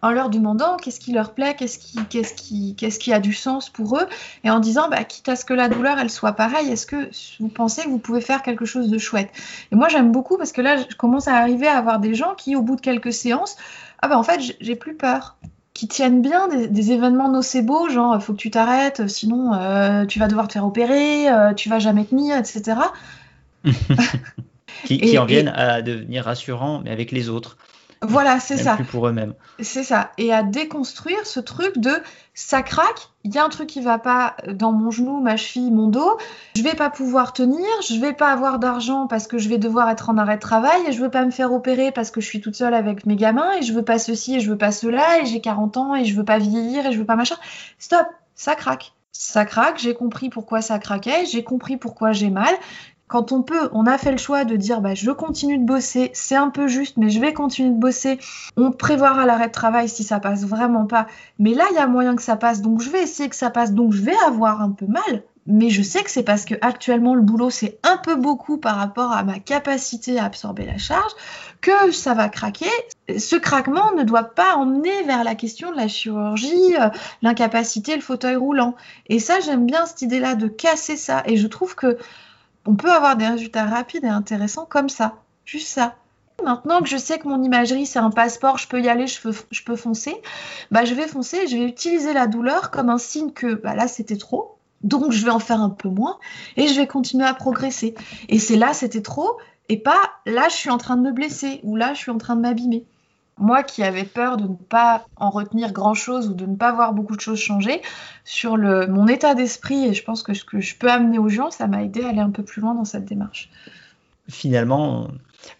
en 0.02 0.10
leur 0.10 0.28
demandant 0.28 0.76
qu'est-ce 0.76 0.98
qui 0.98 1.12
leur 1.12 1.34
plaît, 1.34 1.54
qu'est-ce 1.54 1.78
qui, 1.78 1.98
qu'est-ce 2.06 2.34
qui, 2.34 2.74
qu'est-ce 2.76 2.98
qui 2.98 3.12
a 3.12 3.20
du 3.20 3.32
sens 3.32 3.70
pour 3.70 3.96
eux, 3.96 4.06
et 4.42 4.50
en 4.50 4.58
disant, 4.58 4.88
bah, 4.88 5.04
quitte 5.04 5.28
à 5.28 5.36
ce 5.36 5.44
que 5.44 5.54
la 5.54 5.68
douleur, 5.68 5.98
elle 6.00 6.10
soit 6.10 6.32
pareille, 6.32 6.70
est-ce 6.70 6.86
que 6.86 7.10
vous 7.38 7.48
pensez 7.48 7.84
que 7.84 7.88
vous 7.88 7.98
pouvez 7.98 8.20
faire 8.20 8.42
quelque 8.42 8.64
chose 8.64 8.90
de 8.90 8.98
chouette? 8.98 9.30
Et 9.70 9.76
moi, 9.76 9.88
j'aime 9.88 10.10
beaucoup 10.10 10.36
parce 10.36 10.50
que 10.50 10.62
là, 10.62 10.76
je 10.76 10.96
commence 10.96 11.28
à 11.28 11.36
arriver 11.36 11.68
à 11.68 11.78
avoir 11.78 12.00
des 12.00 12.14
gens 12.14 12.34
qui, 12.34 12.56
au 12.56 12.62
bout 12.62 12.74
de 12.74 12.80
quelques 12.80 13.12
séances, 13.12 13.56
ah 14.00 14.08
ben, 14.08 14.16
en 14.16 14.22
fait, 14.22 14.40
j'ai 14.60 14.76
plus 14.76 14.94
peur 14.94 15.36
qui 15.78 15.86
tiennent 15.86 16.22
bien 16.22 16.48
des, 16.48 16.90
événements 16.90 17.30
nocebo, 17.30 17.88
genre 17.88 18.20
faut 18.20 18.32
que 18.32 18.38
tu 18.38 18.50
t'arrêtes, 18.50 19.06
sinon 19.06 19.54
euh, 19.54 20.06
tu 20.06 20.18
vas 20.18 20.26
devoir 20.26 20.48
te 20.48 20.54
faire 20.54 20.66
opérer, 20.66 21.28
euh, 21.28 21.54
tu 21.54 21.68
vas 21.68 21.78
jamais 21.78 22.04
tenir, 22.04 22.36
etc. 22.36 22.80
qui, 24.84 25.16
en 25.16 25.24
viennent 25.24 25.52
à 25.54 25.80
devenir 25.80 26.24
rassurants, 26.24 26.80
mais 26.82 26.90
avec 26.90 27.12
les 27.12 27.28
autres. 27.28 27.58
Voilà, 28.02 28.38
c'est 28.40 28.56
ça. 28.56 28.76
Plus 28.76 28.84
pour 28.84 29.08
eux-mêmes. 29.08 29.34
C'est 29.60 29.82
ça. 29.82 30.10
Et 30.18 30.32
à 30.32 30.42
déconstruire 30.42 31.26
ce 31.26 31.40
truc 31.40 31.78
de 31.78 31.92
ça 32.34 32.62
craque, 32.62 33.08
il 33.24 33.34
y 33.34 33.38
a 33.38 33.44
un 33.44 33.48
truc 33.48 33.68
qui 33.68 33.80
va 33.80 33.98
pas 33.98 34.36
dans 34.46 34.72
mon 34.72 34.90
genou, 34.90 35.20
ma 35.20 35.36
cheville, 35.36 35.72
mon 35.72 35.88
dos, 35.88 36.18
je 36.54 36.62
vais 36.62 36.74
pas 36.74 36.90
pouvoir 36.90 37.32
tenir, 37.32 37.66
je 37.86 37.98
vais 37.98 38.12
pas 38.12 38.30
avoir 38.30 38.58
d'argent 38.58 39.06
parce 39.08 39.26
que 39.26 39.38
je 39.38 39.48
vais 39.48 39.58
devoir 39.58 39.90
être 39.90 40.10
en 40.10 40.18
arrêt 40.18 40.36
de 40.36 40.40
travail 40.40 40.80
et 40.86 40.92
je 40.92 41.00
veux 41.00 41.10
pas 41.10 41.24
me 41.24 41.30
faire 41.30 41.52
opérer 41.52 41.90
parce 41.90 42.10
que 42.10 42.20
je 42.20 42.26
suis 42.26 42.40
toute 42.40 42.54
seule 42.54 42.74
avec 42.74 43.06
mes 43.06 43.16
gamins 43.16 43.52
et 43.54 43.62
je 43.62 43.72
veux 43.72 43.84
pas 43.84 43.98
ceci 43.98 44.36
et 44.36 44.40
je 44.40 44.50
veux 44.50 44.58
pas 44.58 44.72
cela 44.72 45.20
et 45.20 45.26
j'ai 45.26 45.40
40 45.40 45.76
ans 45.76 45.94
et 45.94 46.04
je 46.04 46.14
veux 46.14 46.24
pas 46.24 46.38
vieillir 46.38 46.86
et 46.86 46.92
je 46.92 46.98
veux 46.98 47.06
pas 47.06 47.16
machin. 47.16 47.36
Stop, 47.78 48.06
ça 48.34 48.54
craque 48.54 48.92
ça 49.18 49.44
craque, 49.44 49.78
j'ai 49.78 49.94
compris 49.94 50.30
pourquoi 50.30 50.62
ça 50.62 50.78
craquait, 50.78 51.26
j'ai 51.26 51.42
compris 51.42 51.76
pourquoi 51.76 52.12
j'ai 52.12 52.30
mal, 52.30 52.54
quand 53.08 53.32
on 53.32 53.42
peut, 53.42 53.70
on 53.72 53.86
a 53.86 53.98
fait 53.98 54.12
le 54.12 54.18
choix 54.18 54.44
de 54.44 54.56
dire 54.56 54.80
bah, 54.80 54.94
je 54.94 55.10
continue 55.10 55.58
de 55.58 55.64
bosser, 55.64 56.10
c'est 56.12 56.36
un 56.36 56.50
peu 56.50 56.68
juste, 56.68 56.98
mais 56.98 57.10
je 57.10 57.20
vais 57.20 57.32
continuer 57.32 57.70
de 57.70 57.78
bosser. 57.78 58.18
On 58.56 58.70
prévoira 58.70 59.26
l'arrêt 59.26 59.48
de 59.48 59.52
travail 59.52 59.88
si 59.88 60.04
ça 60.04 60.20
passe 60.20 60.44
vraiment 60.44 60.86
pas. 60.86 61.06
Mais 61.38 61.54
là, 61.54 61.64
il 61.70 61.74
y 61.74 61.78
a 61.78 61.86
moyen 61.86 62.14
que 62.14 62.22
ça 62.22 62.36
passe, 62.36 62.60
donc 62.60 62.82
je 62.82 62.90
vais 62.90 63.02
essayer 63.02 63.28
que 63.28 63.36
ça 63.36 63.50
passe, 63.50 63.72
donc 63.72 63.92
je 63.92 64.02
vais 64.02 64.16
avoir 64.26 64.60
un 64.60 64.70
peu 64.70 64.86
mal. 64.86 65.22
Mais 65.50 65.70
je 65.70 65.80
sais 65.80 66.02
que 66.02 66.10
c'est 66.10 66.22
parce 66.22 66.44
que 66.44 66.54
actuellement 66.60 67.14
le 67.14 67.22
boulot 67.22 67.48
c'est 67.48 67.78
un 67.82 67.96
peu 67.96 68.16
beaucoup 68.16 68.58
par 68.58 68.76
rapport 68.76 69.12
à 69.12 69.22
ma 69.22 69.38
capacité 69.38 70.18
à 70.18 70.26
absorber 70.26 70.66
la 70.66 70.76
charge 70.76 71.10
que 71.62 71.90
ça 71.90 72.12
va 72.12 72.28
craquer. 72.28 72.68
Ce 73.16 73.34
craquement 73.34 73.94
ne 73.96 74.02
doit 74.02 74.24
pas 74.24 74.56
emmener 74.56 75.02
vers 75.04 75.24
la 75.24 75.34
question 75.34 75.70
de 75.72 75.76
la 75.76 75.88
chirurgie, 75.88 76.76
euh, 76.78 76.90
l'incapacité, 77.22 77.96
le 77.96 78.02
fauteuil 78.02 78.36
roulant. 78.36 78.74
Et 79.08 79.18
ça, 79.18 79.40
j'aime 79.40 79.64
bien 79.64 79.86
cette 79.86 80.02
idée-là 80.02 80.34
de 80.34 80.48
casser 80.48 80.98
ça. 80.98 81.22
Et 81.24 81.38
je 81.38 81.46
trouve 81.46 81.74
que 81.74 81.96
on 82.68 82.74
peut 82.74 82.92
avoir 82.92 83.16
des 83.16 83.26
résultats 83.26 83.64
rapides 83.64 84.04
et 84.04 84.08
intéressants 84.08 84.66
comme 84.66 84.90
ça, 84.90 85.14
juste 85.46 85.68
ça. 85.68 85.96
Maintenant 86.44 86.82
que 86.82 86.88
je 86.88 86.98
sais 86.98 87.18
que 87.18 87.26
mon 87.26 87.42
imagerie 87.42 87.86
c'est 87.86 87.98
un 87.98 88.10
passeport, 88.10 88.58
je 88.58 88.68
peux 88.68 88.82
y 88.82 88.90
aller, 88.90 89.06
je 89.06 89.22
peux, 89.64 89.74
foncer, 89.74 90.14
bah 90.70 90.84
je 90.84 90.92
vais 90.92 91.08
foncer, 91.08 91.46
je 91.46 91.56
vais 91.56 91.64
utiliser 91.64 92.12
la 92.12 92.26
douleur 92.26 92.70
comme 92.70 92.90
un 92.90 92.98
signe 92.98 93.32
que 93.32 93.54
bah 93.54 93.74
là 93.74 93.88
c'était 93.88 94.18
trop, 94.18 94.58
donc 94.82 95.12
je 95.12 95.24
vais 95.24 95.30
en 95.30 95.38
faire 95.38 95.62
un 95.62 95.70
peu 95.70 95.88
moins 95.88 96.18
et 96.58 96.68
je 96.68 96.78
vais 96.78 96.86
continuer 96.86 97.24
à 97.24 97.32
progresser. 97.32 97.94
Et 98.28 98.38
c'est 98.38 98.56
là 98.56 98.74
c'était 98.74 99.02
trop 99.02 99.38
et 99.70 99.78
pas 99.78 99.98
là 100.26 100.48
je 100.50 100.54
suis 100.54 100.70
en 100.70 100.78
train 100.78 100.96
de 100.98 101.02
me 101.02 101.10
blesser 101.10 101.60
ou 101.62 101.74
là 101.74 101.94
je 101.94 102.00
suis 102.00 102.10
en 102.10 102.18
train 102.18 102.36
de 102.36 102.42
m'abîmer 102.42 102.84
moi 103.38 103.62
qui 103.62 103.82
avais 103.82 104.04
peur 104.04 104.36
de 104.36 104.44
ne 104.44 104.54
pas 104.54 105.06
en 105.16 105.30
retenir 105.30 105.72
grand-chose 105.72 106.28
ou 106.28 106.34
de 106.34 106.46
ne 106.46 106.56
pas 106.56 106.72
voir 106.72 106.92
beaucoup 106.92 107.16
de 107.16 107.20
choses 107.20 107.38
changer, 107.38 107.82
sur 108.24 108.56
mon 108.56 109.06
état 109.06 109.34
d'esprit 109.34 109.86
et 109.86 109.94
je 109.94 110.04
pense 110.04 110.22
que 110.22 110.34
ce 110.34 110.44
que 110.44 110.60
je 110.60 110.76
peux 110.76 110.90
amener 110.90 111.18
aux 111.18 111.28
gens, 111.28 111.50
ça 111.50 111.66
m'a 111.66 111.82
aidé 111.82 112.02
à 112.02 112.08
aller 112.08 112.20
un 112.20 112.30
peu 112.30 112.42
plus 112.42 112.60
loin 112.60 112.74
dans 112.74 112.84
cette 112.84 113.04
démarche. 113.04 113.50
Finalement, 114.28 115.08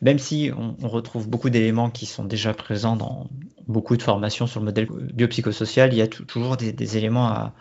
même 0.02 0.18
si 0.18 0.50
on, 0.56 0.88
retrouve 0.88 1.28
beaucoup 1.28 1.50
d'éléments 1.50 1.90
qui 1.90 2.06
sont 2.06 2.24
déjà 2.24 2.52
présents 2.52 2.96
dans 2.96 3.28
beaucoup 3.66 3.96
de 3.96 4.02
formations 4.02 4.46
sur 4.46 4.60
le 4.60 4.66
modèle 4.66 4.88
biopsychosocial, 5.14 5.92
il 5.92 5.98
y 5.98 6.02
a 6.02 6.08
toujours 6.08 6.56
des, 6.56 6.96
éléments 6.96 7.28
à, 7.28 7.52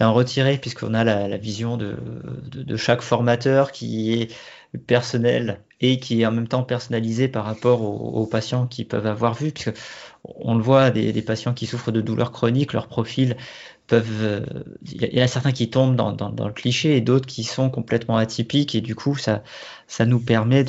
en 0.00 0.12
retirer 0.12 0.58
puisqu'on 0.58 0.94
a 0.94 1.04
la, 1.04 1.36
vision 1.36 1.76
de, 1.76 1.96
chaque 2.76 3.02
formateur 3.02 3.72
qui 3.72 4.14
est 4.14 4.34
personnel 4.78 5.60
et 5.80 5.98
qui 5.98 6.22
est 6.22 6.26
en 6.26 6.32
même 6.32 6.48
temps 6.48 6.62
personnalisé 6.62 7.28
par 7.28 7.44
rapport 7.44 7.82
aux, 7.82 8.26
patients 8.26 8.66
qui 8.66 8.84
peuvent 8.84 9.06
avoir 9.06 9.34
vu, 9.34 9.52
puisque 9.52 9.74
on 10.24 10.54
le 10.54 10.62
voit, 10.62 10.90
des, 10.90 11.22
patients 11.22 11.52
qui 11.52 11.66
souffrent 11.66 11.92
de 11.92 12.00
douleurs 12.00 12.32
chroniques, 12.32 12.72
leur 12.72 12.88
profil 12.88 13.36
peuvent, 13.86 14.44
il 14.90 15.14
y, 15.14 15.20
a 15.20 15.28
certains 15.28 15.52
qui 15.52 15.70
tombent 15.70 15.94
dans, 15.94 16.12
dans, 16.12 16.46
le 16.46 16.52
cliché 16.52 16.96
et 16.96 17.00
d'autres 17.00 17.26
qui 17.26 17.44
sont 17.44 17.70
complètement 17.70 18.16
atypiques 18.16 18.74
et 18.74 18.80
du 18.80 18.94
coup 18.94 19.16
ça, 19.16 19.44
ça 19.86 20.06
nous 20.06 20.18
permet 20.18 20.64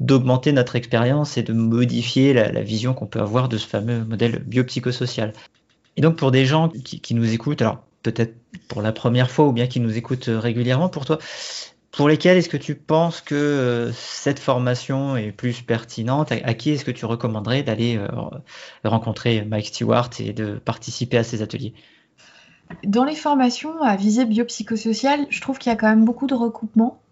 d'augmenter 0.00 0.52
notre 0.52 0.76
expérience 0.76 1.38
et 1.38 1.42
de 1.42 1.52
modifier 1.52 2.34
la, 2.34 2.60
vision 2.60 2.92
qu'on 2.94 3.06
peut 3.06 3.20
avoir 3.20 3.48
de 3.48 3.56
ce 3.56 3.66
fameux 3.66 4.04
modèle 4.04 4.40
biopsychosocial. 4.40 5.32
Et 5.96 6.00
donc 6.00 6.16
pour 6.16 6.30
des 6.30 6.44
gens 6.44 6.68
qui, 6.68 7.00
qui 7.00 7.14
nous 7.14 7.32
écoutent, 7.32 7.62
alors 7.62 7.84
peut-être 8.02 8.34
pour 8.68 8.82
la 8.82 8.92
première 8.92 9.30
fois 9.30 9.46
ou 9.46 9.52
bien 9.52 9.66
qui 9.66 9.80
nous 9.80 9.96
écoutent 9.96 10.28
régulièrement, 10.28 10.88
pour 10.88 11.04
toi, 11.04 11.18
pour 11.98 12.08
lesquels 12.08 12.36
est-ce 12.36 12.48
que 12.48 12.56
tu 12.56 12.76
penses 12.76 13.20
que 13.20 13.34
euh, 13.34 13.92
cette 13.92 14.38
formation 14.38 15.16
est 15.16 15.32
plus 15.32 15.62
pertinente? 15.62 16.30
À, 16.30 16.54
qui 16.54 16.70
est-ce 16.70 16.84
que 16.84 16.92
tu 16.92 17.06
recommanderais 17.06 17.64
d'aller 17.64 17.96
euh, 17.96 18.06
rencontrer 18.84 19.44
Mike 19.44 19.66
Stewart 19.66 20.08
et 20.20 20.32
de 20.32 20.60
participer 20.64 21.18
à 21.18 21.24
ces 21.24 21.42
ateliers? 21.42 21.74
Dans 22.84 23.02
les 23.02 23.16
formations 23.16 23.82
à 23.82 23.96
visée 23.96 24.26
biopsychosociale, 24.26 25.26
je 25.28 25.40
trouve 25.40 25.58
qu'il 25.58 25.70
y 25.70 25.72
a 25.72 25.76
quand 25.76 25.88
même 25.88 26.04
beaucoup 26.04 26.28
de 26.28 26.36
recoupements. 26.36 27.02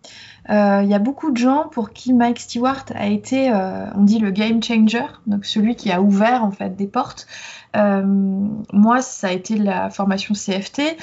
Euh, 0.48 0.80
il 0.82 0.88
y 0.88 0.94
a 0.94 0.98
beaucoup 0.98 1.30
de 1.30 1.36
gens 1.36 1.68
pour 1.70 1.92
qui 1.92 2.12
Mike 2.12 2.40
Stewart 2.40 2.84
a 2.94 3.06
été, 3.08 3.52
on 3.94 4.02
dit 4.02 4.18
le 4.18 4.30
game 4.30 4.62
changer, 4.62 5.06
donc 5.26 5.44
celui 5.44 5.74
qui 5.76 5.90
a 5.90 6.00
ouvert 6.00 6.44
en 6.44 6.50
fait 6.50 6.76
des 6.76 6.86
portes. 6.86 7.26
moi, 7.74 9.02
ça 9.02 9.28
a 9.28 9.32
été 9.32 9.56
la 9.56 9.90
formation 9.90 10.34
CFT. 10.34 10.96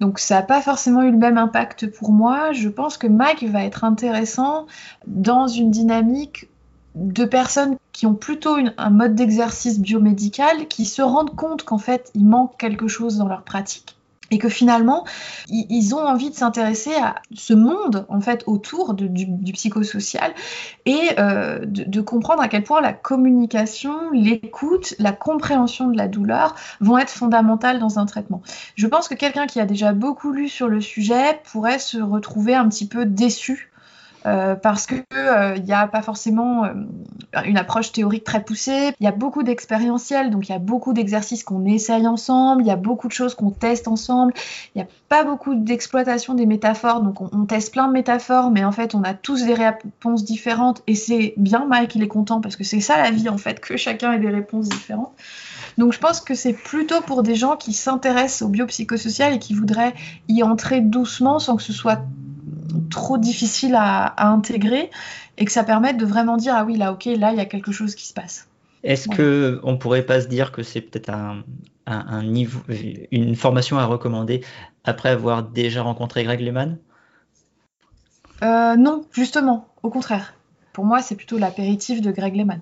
Donc 0.00 0.18
ça 0.18 0.36
n'a 0.36 0.42
pas 0.42 0.62
forcément 0.62 1.02
eu 1.02 1.10
le 1.10 1.18
même 1.18 1.36
impact 1.36 1.90
pour 1.90 2.10
moi. 2.10 2.52
Je 2.52 2.68
pense 2.68 2.96
que 2.96 3.06
Mike 3.06 3.44
va 3.44 3.64
être 3.64 3.84
intéressant 3.84 4.66
dans 5.06 5.46
une 5.46 5.70
dynamique 5.70 6.48
de 6.94 7.24
personnes 7.24 7.76
qui 7.92 8.06
ont 8.06 8.14
plutôt 8.14 8.56
un 8.76 8.90
mode 8.90 9.14
d'exercice 9.14 9.78
biomédical, 9.78 10.66
qui 10.68 10.86
se 10.86 11.02
rendent 11.02 11.36
compte 11.36 11.64
qu'en 11.64 11.78
fait 11.78 12.10
il 12.14 12.26
manque 12.26 12.56
quelque 12.56 12.88
chose 12.88 13.18
dans 13.18 13.28
leur 13.28 13.42
pratique 13.42 13.96
et 14.30 14.38
que 14.38 14.48
finalement 14.48 15.04
ils 15.48 15.94
ont 15.94 16.04
envie 16.06 16.30
de 16.30 16.34
s'intéresser 16.34 16.94
à 16.94 17.16
ce 17.34 17.54
monde 17.54 18.06
en 18.08 18.20
fait 18.20 18.44
autour 18.46 18.94
du, 18.94 19.52
psychosocial 19.52 20.32
et 20.86 21.10
euh, 21.18 21.60
de, 21.64 22.00
comprendre 22.00 22.42
à 22.42 22.48
quel 22.48 22.62
point 22.62 22.80
la 22.80 22.92
communication, 22.92 24.10
l'écoute, 24.12 24.94
la 24.98 25.12
compréhension 25.12 25.88
de 25.88 25.96
la 25.96 26.08
douleur 26.08 26.54
vont 26.80 26.98
être 26.98 27.10
fondamentales 27.10 27.78
dans 27.78 27.98
un 27.98 28.06
traitement. 28.06 28.42
Je 28.76 28.86
pense 28.86 29.08
que 29.08 29.14
quelqu'un 29.14 29.46
qui 29.46 29.60
a 29.60 29.66
déjà 29.66 29.92
beaucoup 29.92 30.32
lu 30.32 30.48
sur 30.48 30.68
le 30.68 30.80
sujet 30.80 31.40
pourrait 31.50 31.78
se 31.78 31.98
retrouver 31.98 32.54
un 32.54 32.68
petit 32.68 32.86
peu 32.86 33.04
déçu 33.04 33.69
Euh, 34.26 34.54
parce 34.54 34.86
que 34.86 34.94
il 35.56 35.64
n'y 35.64 35.72
a 35.72 35.86
pas 35.86 36.02
forcément 36.02 36.64
une 37.44 37.56
approche 37.56 37.92
théorique 37.92 38.24
très 38.24 38.42
poussée. 38.42 38.92
Il 39.00 39.04
y 39.04 39.06
a 39.06 39.12
beaucoup 39.12 39.42
d'expérientiel, 39.42 40.30
donc 40.30 40.48
il 40.48 40.52
y 40.52 40.54
a 40.54 40.58
beaucoup 40.58 40.92
d'exercices 40.92 41.44
qu'on 41.44 41.64
essaye 41.64 42.06
ensemble, 42.06 42.62
il 42.62 42.66
y 42.66 42.70
a 42.70 42.76
beaucoup 42.76 43.08
de 43.08 43.12
choses 43.12 43.34
qu'on 43.34 43.50
teste 43.50 43.88
ensemble. 43.88 44.32
Il 44.74 44.78
n'y 44.78 44.82
a 44.82 44.88
pas 45.08 45.24
beaucoup 45.24 45.54
d'exploitation 45.54 46.34
des 46.34 46.46
métaphores, 46.46 47.00
donc 47.02 47.20
on, 47.20 47.46
teste 47.46 47.72
plein 47.72 47.88
de 47.88 47.92
métaphores, 47.92 48.50
mais 48.50 48.64
en 48.64 48.72
fait 48.72 48.94
on 48.94 49.02
a 49.02 49.14
tous 49.14 49.44
des 49.44 49.54
réponses 49.54 50.24
différentes 50.24 50.82
et 50.86 50.94
c'est 50.94 51.34
bien 51.36 51.66
Mike 51.66 51.94
il 51.94 52.02
est 52.02 52.08
content 52.08 52.40
parce 52.40 52.56
que 52.56 52.64
c'est 52.64 52.80
ça 52.80 52.96
la 52.96 53.10
vie 53.10 53.28
en 53.28 53.38
fait 53.38 53.60
que 53.60 53.76
chacun 53.76 54.12
ait 54.12 54.18
des 54.18 54.28
réponses 54.28 54.68
différentes. 54.68 55.12
Donc 55.78 55.92
je 55.92 55.98
pense 55.98 56.20
que 56.20 56.34
c'est 56.34 56.52
plutôt 56.52 57.00
pour 57.00 57.22
des 57.22 57.34
gens 57.34 57.56
qui 57.56 57.72
s'intéressent 57.72 58.42
au 58.42 58.48
biopsychosocial 58.48 59.34
et 59.34 59.38
qui 59.38 59.54
voudraient 59.54 59.94
y 60.28 60.42
entrer 60.42 60.80
doucement 60.80 61.38
sans 61.38 61.56
que 61.56 61.62
ce 61.62 61.72
soit 61.72 62.00
trop 62.90 63.18
difficile 63.18 63.74
à, 63.76 64.14
intégrer 64.30 64.90
et 65.38 65.44
que 65.44 65.52
ça 65.52 65.64
permette 65.64 65.96
de 65.96 66.04
vraiment 66.04 66.36
dire 66.36 66.54
ah 66.56 66.64
oui 66.64 66.76
là 66.76 66.92
ok 66.92 67.06
là 67.06 67.32
il 67.32 67.38
y 67.38 67.40
a 67.40 67.46
quelque 67.46 67.72
chose 67.72 67.94
qui 67.94 68.06
se 68.06 68.14
passe. 68.14 68.48
Est-ce 68.82 69.08
qu'on 69.08 69.16
que 69.16 69.60
on 69.62 69.76
pourrait 69.76 70.02
pas 70.02 70.20
se 70.20 70.28
dire 70.28 70.52
que 70.52 70.62
c'est 70.62 70.80
peut-être 70.80 71.10
un, 71.10 72.22
niveau, 72.22 72.60
une 73.10 73.36
formation 73.36 73.78
à 73.78 73.84
recommander 73.84 74.42
après 74.84 75.10
avoir 75.10 75.42
déjà 75.42 75.82
rencontré 75.82 76.24
Greg 76.24 76.40
Lehman 76.40 76.78
euh, 78.42 78.76
Non, 78.76 79.04
justement, 79.12 79.68
au 79.82 79.90
contraire. 79.90 80.34
Pour 80.72 80.84
moi, 80.84 81.02
c'est 81.02 81.16
plutôt 81.16 81.36
l'apéritif 81.36 82.00
de 82.00 82.10
Greg 82.10 82.34
Lehman. 82.34 82.60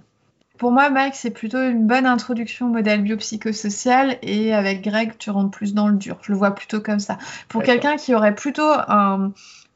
Pour 0.59 0.73
moi, 0.73 0.91
Mike, 0.91 1.15
c'est 1.15 1.31
plutôt 1.31 1.63
une 1.63 1.87
bonne 1.87 2.05
introduction 2.05 2.67
au 2.67 2.71
modèle 2.71 3.03
biopsychosocial 3.03 4.19
et 4.23 4.53
avec 4.53 4.83
Greg, 4.83 5.17
tu 5.17 5.31
rentres 5.31 5.53
plus 5.53 5.73
dans 5.73 5.87
le 5.87 5.97
dur. 5.97 6.19
Je 6.23 6.33
le 6.33 6.39
vois 6.39 6.51
plutôt 6.51 6.81
comme 6.81 6.99
ça. 6.99 7.17
Pour 7.49 7.63
quelqu'un 7.63 7.97
qui 7.97 8.13
aurait 8.13 8.35
plutôt 8.35 8.69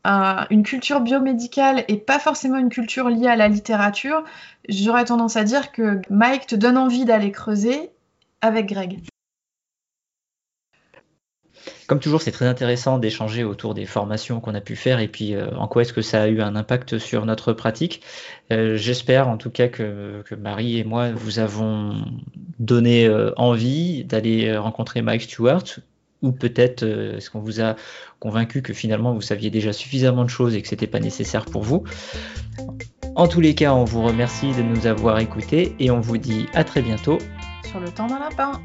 une 0.05 0.63
culture 0.63 1.01
biomédicale 1.01 1.85
et 1.89 1.97
pas 1.97 2.19
forcément 2.19 2.59
une 2.59 2.71
culture 2.71 3.09
liée 3.09 3.29
à 3.29 3.37
la 3.37 3.49
littérature, 3.49 4.25
j'aurais 4.69 5.05
tendance 5.05 5.37
à 5.37 5.45
dire 5.45 5.73
que 5.73 6.01
Mike 6.11 6.47
te 6.47 6.57
donne 6.57 6.77
envie 6.77 7.05
d'aller 7.05 7.31
creuser 7.31 7.91
avec 8.41 8.67
Greg. 8.67 9.01
Comme 11.87 12.01
toujours, 12.01 12.23
c'est 12.23 12.33
très 12.33 12.47
intéressant 12.47 12.99
d'échanger 12.99 13.45
autour 13.45 13.75
des 13.75 13.87
formations 13.87 14.41
qu'on 14.41 14.55
a 14.55 14.61
pu 14.61 14.77
faire 14.77 14.99
et 14.99 15.09
puis 15.09 15.35
euh, 15.35 15.51
en 15.57 15.69
quoi 15.69 15.83
est-ce 15.83 15.93
que 15.93 16.03
ça 16.03 16.23
a 16.23 16.29
eu 16.29 16.41
un 16.41 16.57
impact 16.57 16.99
sur 16.99 17.27
notre 17.27 17.53
pratique. 17.53 18.03
Euh, 18.51 18.77
j'espère 18.77 19.29
en 19.29 19.37
tout 19.37 19.51
cas 19.51 19.69
que, 19.69 20.23
Marie 20.39 20.79
et 20.79 20.85
moi 20.85 21.11
vous 21.13 21.39
avons 21.39 22.03
donné 22.59 23.07
euh, 23.07 23.33
envie 23.37 24.05
d'aller 24.05 24.57
rencontrer 24.57 25.03
Mike 25.03 25.23
Stewart 25.23 25.65
ou 26.23 26.33
peut-être 26.33 26.83
est-ce 26.83 27.31
qu'on 27.31 27.41
vous 27.41 27.61
a 27.61 27.77
convaincu 28.21 28.63
que 28.63 28.73
finalement 28.73 29.13
vous 29.13 29.21
saviez 29.21 29.51
déjà 29.51 29.73
suffisamment 29.73 30.25
de 30.25 30.31
choses 30.31 30.55
et 30.55 30.63
que 30.63 30.69
c'était 30.69 30.87
pas 30.87 31.01
nécessaire 31.01 31.45
pour 31.45 31.63
vous? 31.63 31.85
En 33.15 33.29
tous 33.29 33.41
les 33.41 33.55
cas, 33.55 33.75
on 33.75 33.85
vous 33.85 34.03
remercie 34.03 34.53
de 34.53 34.63
nous 34.63 34.87
avoir 34.87 35.19
écoutés 35.19 35.75
et 35.79 35.91
on 35.91 36.01
vous 36.01 36.17
dit 36.17 36.47
à 36.55 36.65
très 36.65 36.81
bientôt 36.81 37.19
sur 37.69 37.81
le 37.81 37.91
temps 37.91 38.07
d'un 38.07 38.19
lapin. 38.19 38.61